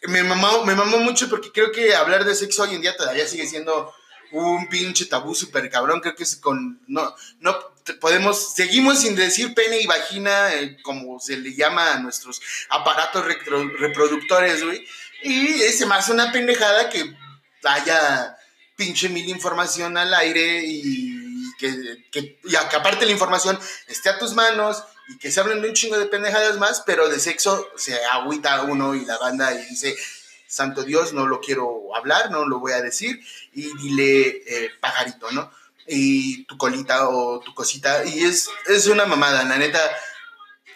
[0.02, 3.26] Me mamó, me mamó mucho porque creo que hablar de sexo hoy en día todavía
[3.26, 3.92] sigue siendo
[4.32, 6.00] un pinche tabú súper cabrón.
[6.00, 6.80] Creo que es con.
[6.86, 7.58] No, no
[8.00, 8.54] podemos.
[8.54, 14.64] Seguimos sin decir pene y vagina, eh, como se le llama a nuestros aparatos reproductores,
[14.64, 14.86] güey.
[15.22, 17.14] Y es más una pendejada que
[17.64, 18.36] haya
[18.76, 21.20] pinche mil información al aire y
[21.58, 25.60] que, que, y que aparte la información esté a tus manos y que se hablen
[25.60, 29.52] de un chingo de pendejadas más, pero de sexo se agüita uno y la banda
[29.52, 29.94] y dice,
[30.50, 33.20] santo Dios, no lo quiero hablar, no lo voy a decir,
[33.52, 35.50] y dile eh, pajarito, ¿no?
[35.86, 39.80] Y tu colita o tu cosita, y es, es una mamada, la neta,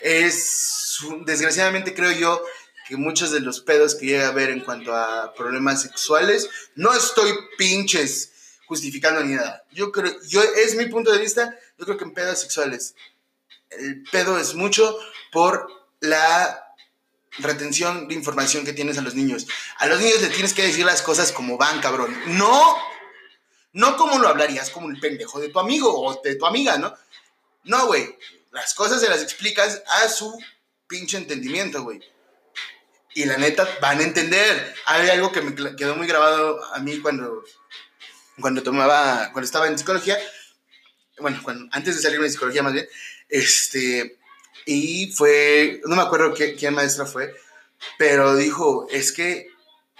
[0.00, 2.42] es, desgraciadamente creo yo,
[2.88, 6.94] que muchos de los pedos que llega a ver en cuanto a problemas sexuales, no
[6.94, 8.30] estoy pinches
[8.66, 9.64] justificando ni nada.
[9.72, 12.94] Yo creo, yo, es mi punto de vista, yo creo que en pedos sexuales,
[13.70, 14.96] el pedo es mucho
[15.32, 15.66] por
[16.00, 16.63] la
[17.38, 19.46] retención de información que tienes a los niños.
[19.78, 22.16] A los niños le tienes que decir las cosas como van, cabrón.
[22.26, 22.76] No,
[23.72, 26.94] no como lo hablarías como el pendejo de tu amigo o de tu amiga, ¿no?
[27.64, 28.16] No, güey.
[28.50, 30.38] Las cosas se las explicas a su
[30.86, 32.00] pinche entendimiento, güey.
[33.14, 34.74] Y la neta, van a entender.
[34.86, 37.44] Hay algo que me quedó muy grabado a mí cuando,
[38.40, 40.18] cuando tomaba, cuando estaba en psicología.
[41.18, 42.88] Bueno, cuando, antes de salirme de psicología más bien.
[43.28, 44.18] Este,
[44.66, 47.34] y fue, no me acuerdo quién maestra fue,
[47.98, 49.48] pero dijo, es que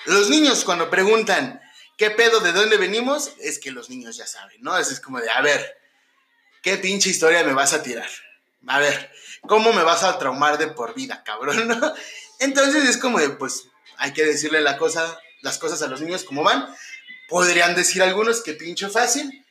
[0.06, 1.60] los niños cuando preguntan,
[1.96, 3.32] ¿qué pedo de dónde venimos?
[3.40, 4.76] Es que los niños ya saben, ¿no?
[4.78, 5.78] Es, es como de, a ver,
[6.62, 8.08] ¿qué pinche historia me vas a tirar?
[8.66, 9.10] A ver,
[9.46, 11.68] ¿cómo me vas a traumar de por vida, cabrón?
[11.68, 11.94] ¿no?
[12.38, 16.24] Entonces es como de, pues, hay que decirle la cosa, las cosas a los niños
[16.24, 16.74] como van.
[17.28, 19.43] Podrían decir algunos que pinche fácil.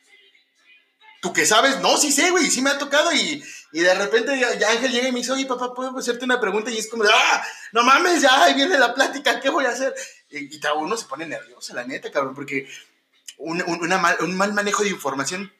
[1.24, 1.80] ¿Tú qué sabes?
[1.80, 5.08] No, sí sé, güey, sí me ha tocado y, y de repente ya, Ángel llega
[5.08, 6.70] y me dice, oye, papá, ¿puedo hacerte una pregunta?
[6.70, 9.94] Y es como ah, no mames, ya, ahí viene la plática, ¿qué voy a hacer?
[10.28, 12.68] Y, y uno se pone nervioso, la neta, cabrón, porque
[13.38, 15.50] un, una mal, un mal manejo de información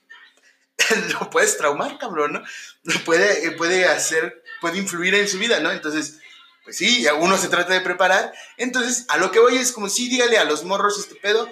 [1.19, 3.01] lo puedes traumar, cabrón, ¿no?
[3.07, 5.73] Puede, puede hacer, puede influir en su vida, ¿no?
[5.73, 6.19] Entonces,
[6.63, 8.35] pues sí, uno se trata de preparar.
[8.59, 11.49] Entonces, a lo que voy es como, sí, dígale a los morros este pedo,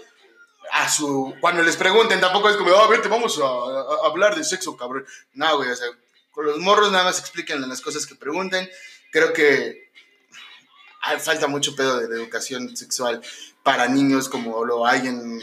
[0.70, 4.36] a su, cuando les pregunten, tampoco es como, a ver, te vamos a, a, hablar
[4.36, 5.04] de sexo, cabrón.
[5.34, 5.88] No, güey, o sea,
[6.30, 8.68] con los morros nada más expliquen las cosas que pregunten.
[9.10, 9.90] Creo que
[11.20, 13.22] falta mucho pedo de, de educación sexual
[13.62, 15.40] para niños como lo hay en,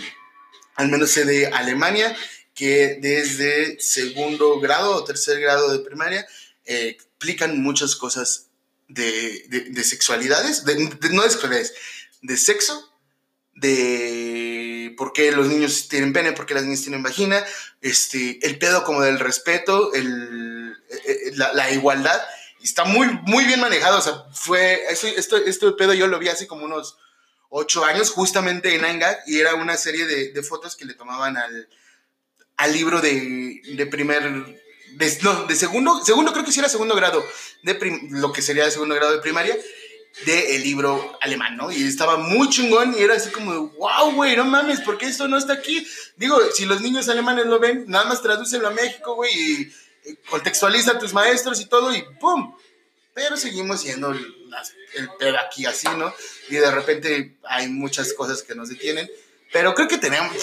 [0.76, 2.16] al menos sé de Alemania,
[2.56, 6.26] que desde segundo grado o tercer grado de primaria
[6.66, 8.48] eh, explican muchas cosas
[8.88, 10.76] de, de, de sexualidades, de,
[11.12, 11.74] no de sexualidades,
[12.22, 12.94] de sexo,
[13.60, 17.44] de por qué los niños tienen pene, por qué las niñas tienen vagina,
[17.82, 20.74] este, el pedo como del respeto, el,
[21.34, 22.22] la, la, igualdad,
[22.64, 26.48] está muy, muy bien manejado, o sea, fue, esto, esto, pedo yo lo vi hace
[26.48, 26.98] como unos
[27.50, 31.38] ocho años, justamente en Angag, y era una serie de, de fotos que le tomaban
[31.38, 31.70] al,
[32.58, 34.60] al libro de, de primer
[34.94, 37.24] de, no, de segundo, segundo creo que sí era segundo grado,
[37.64, 39.58] de prim, lo que sería de segundo grado de primaria,
[40.26, 41.72] del libro alemán, ¿no?
[41.72, 45.28] Y estaba muy chingón y era así como, wow, güey, no mames, ¿por qué esto
[45.28, 45.88] no está aquí?
[46.18, 49.74] Digo, si los niños alemanes lo ven, nada más tradúcelo a México, güey, y,
[50.06, 52.54] y contextualiza a tus maestros y todo, y ¡pum!
[53.14, 56.14] Pero seguimos siendo las- el pedo aquí así, ¿no?
[56.50, 59.10] Y de repente hay muchas cosas que nos detienen,
[59.54, 60.36] pero creo que tenemos,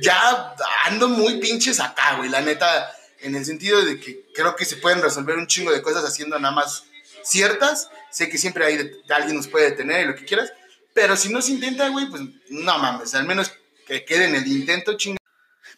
[0.00, 0.54] ya
[0.84, 4.76] ando muy pinches acá, güey, la neta, en el sentido de que creo que se
[4.76, 6.84] pueden resolver un chingo de cosas haciendo nada más
[7.24, 7.90] ciertas.
[8.10, 10.52] Sé que siempre hay alguien nos puede detener y lo que quieras,
[10.94, 13.52] pero si no se intenta, güey, pues no mames, al menos
[13.86, 15.18] que quede en el intento, chinga.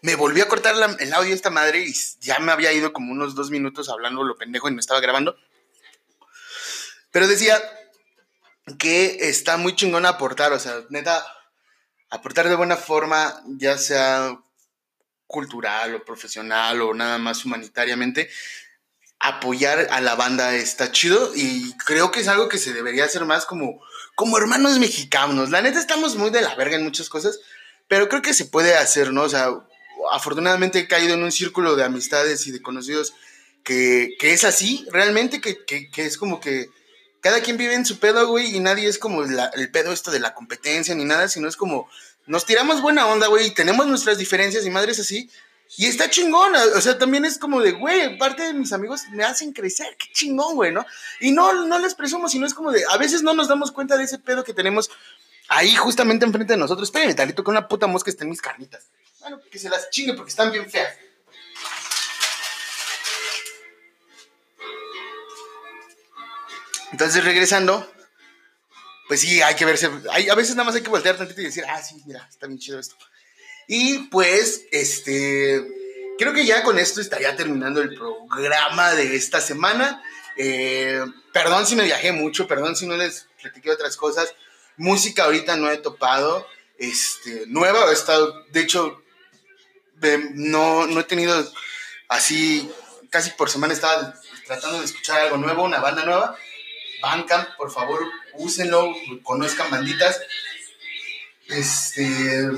[0.03, 3.13] Me volví a cortar la- el audio esta madre y ya me había ido como
[3.13, 5.37] unos dos minutos hablando lo pendejo y no estaba grabando.
[7.11, 7.61] Pero decía
[8.79, 11.25] que está muy chingón aportar, o sea, neta,
[12.09, 14.39] aportar de buena forma, ya sea
[15.27, 18.31] cultural o profesional o nada más humanitariamente,
[19.21, 23.25] apoyar a la banda está chido y creo que es algo que se debería hacer
[23.27, 23.81] más como,
[24.15, 25.51] como hermanos mexicanos.
[25.51, 27.39] La neta estamos muy de la verga en muchas cosas,
[27.87, 29.23] pero creo que se puede hacer, ¿no?
[29.23, 29.51] O sea,
[30.11, 33.13] afortunadamente he caído en un círculo de amistades y de conocidos
[33.63, 36.71] que, que es así, realmente, que, que, que es como que
[37.21, 40.11] cada quien vive en su pedo, güey, y nadie es como la- el pedo esto
[40.11, 41.91] de la competencia ni nada, sino es como
[42.27, 45.29] nos tiramos buena onda, güey, y tenemos nuestras diferencias y madres así.
[45.77, 49.23] Y está chingón, o sea, también es como de, güey, parte de mis amigos me
[49.23, 50.85] hacen crecer, qué chingón, güey, ¿no?
[51.21, 53.97] Y no, no les presumo, sino es como de, a veces no nos damos cuenta
[53.97, 54.91] de ese pedo que tenemos
[55.49, 56.89] ahí justamente enfrente de nosotros.
[56.89, 58.89] Espérenme, talito, que una puta mosca está en mis carnitas.
[59.21, 60.95] Bueno, que se las chingue porque están bien feas.
[66.93, 67.89] Entonces, regresando,
[69.07, 69.91] pues sí, hay que verse.
[70.11, 72.47] Hay, a veces nada más hay que voltear tantito y decir, ah, sí, mira, está
[72.47, 72.97] bien chido esto.
[73.73, 75.65] Y pues, este,
[76.19, 80.03] creo que ya con esto estaría terminando el programa de esta semana.
[80.37, 81.01] Eh,
[81.33, 84.35] perdón si me viajé mucho, perdón si no les platiqué otras cosas.
[84.77, 86.49] Música ahorita no he topado.
[86.79, 89.01] Este, nueva, he estado, de hecho,
[89.99, 91.33] de- no, no he tenido
[92.09, 92.69] así,
[93.09, 94.15] casi por semana estaba
[94.49, 96.37] tratando de escuchar algo nuevo, una banda nueva.
[97.03, 98.01] Bandcamp, por favor,
[98.35, 98.93] úsenlo,
[99.23, 100.21] conozcan banditas.
[101.47, 102.51] Este.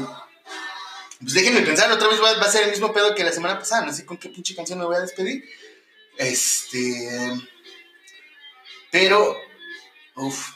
[1.23, 3.87] Pues déjenme pensar, otra vez va, a ser el mismo pedo que la semana pasada,
[3.87, 5.45] no sé con qué pinche canción me voy a despedir.
[6.19, 7.41] Este.
[8.91, 9.37] Pero.
[10.17, 10.51] Uf.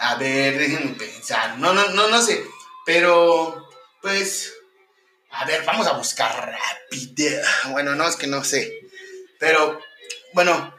[0.00, 1.58] A ver, déjenme pensar.
[1.58, 2.44] No, no, no, no sé.
[2.84, 3.70] Pero,
[4.02, 4.54] pues.
[5.30, 7.42] A ver, vamos a buscar rápido.
[7.70, 8.72] Bueno, no, es que no sé.
[9.38, 9.80] Pero,
[10.34, 10.74] bueno,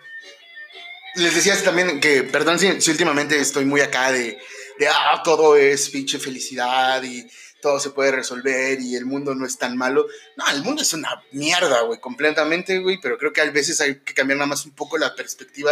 [1.16, 4.40] les decía también que, perdón si últimamente estoy muy acá de,
[4.80, 7.30] de, ah, todo es pinche felicidad y
[7.61, 10.07] todo se puede resolver y el mundo no es tan malo.
[10.38, 13.99] No, el mundo es una mierda, güey, completamente, güey, pero creo que a veces hay
[13.99, 15.71] que cambiar nada más un poco la perspectiva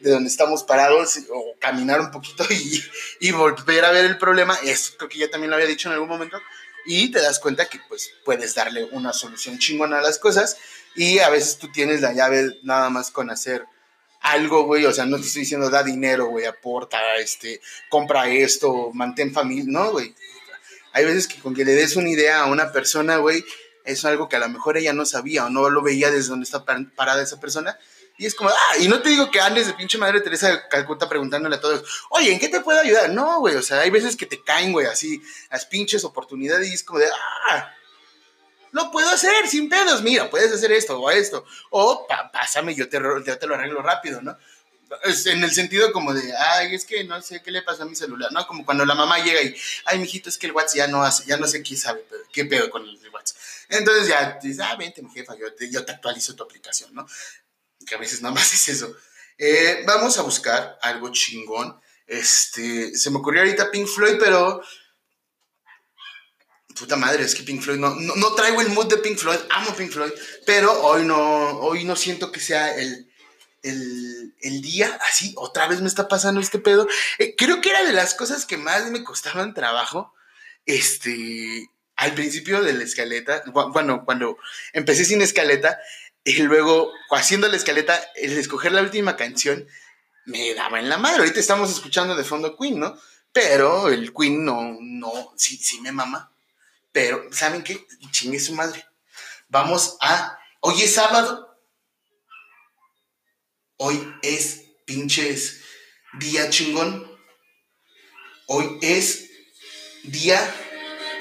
[0.00, 2.82] de donde estamos parados o caminar un poquito y,
[3.20, 4.58] y volver a ver el problema.
[4.64, 6.40] Eso creo que ya también lo había dicho en algún momento.
[6.86, 10.56] Y te das cuenta que pues puedes darle una solución chingona a las cosas
[10.94, 13.66] y a veces tú tienes la llave nada más con hacer
[14.32, 18.90] algo, güey, o sea, no te estoy diciendo da dinero, güey, aporta, este, compra esto,
[18.92, 20.14] mantén familia, no, güey.
[20.92, 23.44] Hay veces que con que le des una idea a una persona, güey,
[23.84, 26.44] es algo que a lo mejor ella no sabía o no lo veía desde donde
[26.44, 27.78] está par- parada esa persona.
[28.18, 30.60] Y es como, ah, y no te digo que andes de pinche madre Teresa de
[30.70, 33.10] Calcuta preguntándole a todos, oye, ¿en qué te puedo ayudar?
[33.10, 35.20] No, güey, o sea, hay veces que te caen, güey, así,
[35.50, 37.06] las pinches oportunidades y es como de,
[37.50, 37.70] ah,
[38.72, 42.98] lo puedo hacer sin pedos, mira, puedes hacer esto o esto, o pásame, yo te,
[42.98, 44.36] te lo arreglo rápido, ¿no?
[45.24, 47.96] En el sentido como de, ay, es que no sé qué le pasó a mi
[47.96, 48.46] celular, ¿no?
[48.46, 51.24] Como cuando la mamá llega y, ay, mijito, es que el WhatsApp ya no hace,
[51.26, 53.36] ya no sé qué sabe, pero- qué pedo con el WhatsApp.
[53.68, 57.04] Entonces ya dices, ah, vente, mi jefa, yo te, yo actualizo tu aplicación, ¿no?
[57.84, 58.94] Que a veces nada más es eso.
[59.38, 61.80] Eh, vamos a buscar algo chingón.
[62.06, 64.62] Este, se me ocurrió ahorita Pink Floyd, pero
[66.78, 69.38] puta madre, es que Pink Floyd no, no, no traigo el mood de Pink Floyd,
[69.50, 70.12] amo Pink Floyd,
[70.44, 73.10] pero hoy no, hoy no siento que sea el,
[73.62, 76.86] el, el día, así, otra vez me está pasando este pedo.
[77.18, 80.12] Eh, creo que era de las cosas que más me costaban trabajo,
[80.66, 84.36] este, al principio de la escaleta, bu- bueno, cuando
[84.72, 85.78] empecé sin escaleta,
[86.24, 89.66] y luego haciendo la escaleta, el escoger la última canción,
[90.24, 91.18] me daba en la madre.
[91.20, 92.98] Ahorita estamos escuchando de fondo Queen, ¿no?
[93.32, 96.32] Pero el Queen no, no, sí, sí me mama.
[96.96, 97.86] Pero, ¿saben qué?
[98.10, 98.82] Chingue su madre.
[99.48, 100.38] Vamos a.
[100.60, 101.46] Hoy es sábado.
[103.76, 105.60] Hoy es pinches
[106.18, 107.06] día chingón.
[108.46, 109.28] Hoy es
[110.04, 110.40] día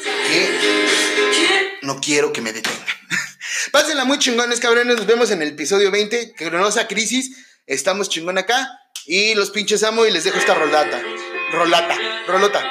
[0.06, 2.88] que no quiero que me detengan.
[3.74, 4.96] Pásenla muy chingones, cabrones.
[4.96, 7.36] Nos vemos en el episodio 20, Cronosa Crisis.
[7.66, 8.80] Estamos chingón acá.
[9.08, 11.04] Y los pinches amo y les dejo esta rolata.
[11.52, 11.98] Rolata,
[12.28, 12.64] rolota.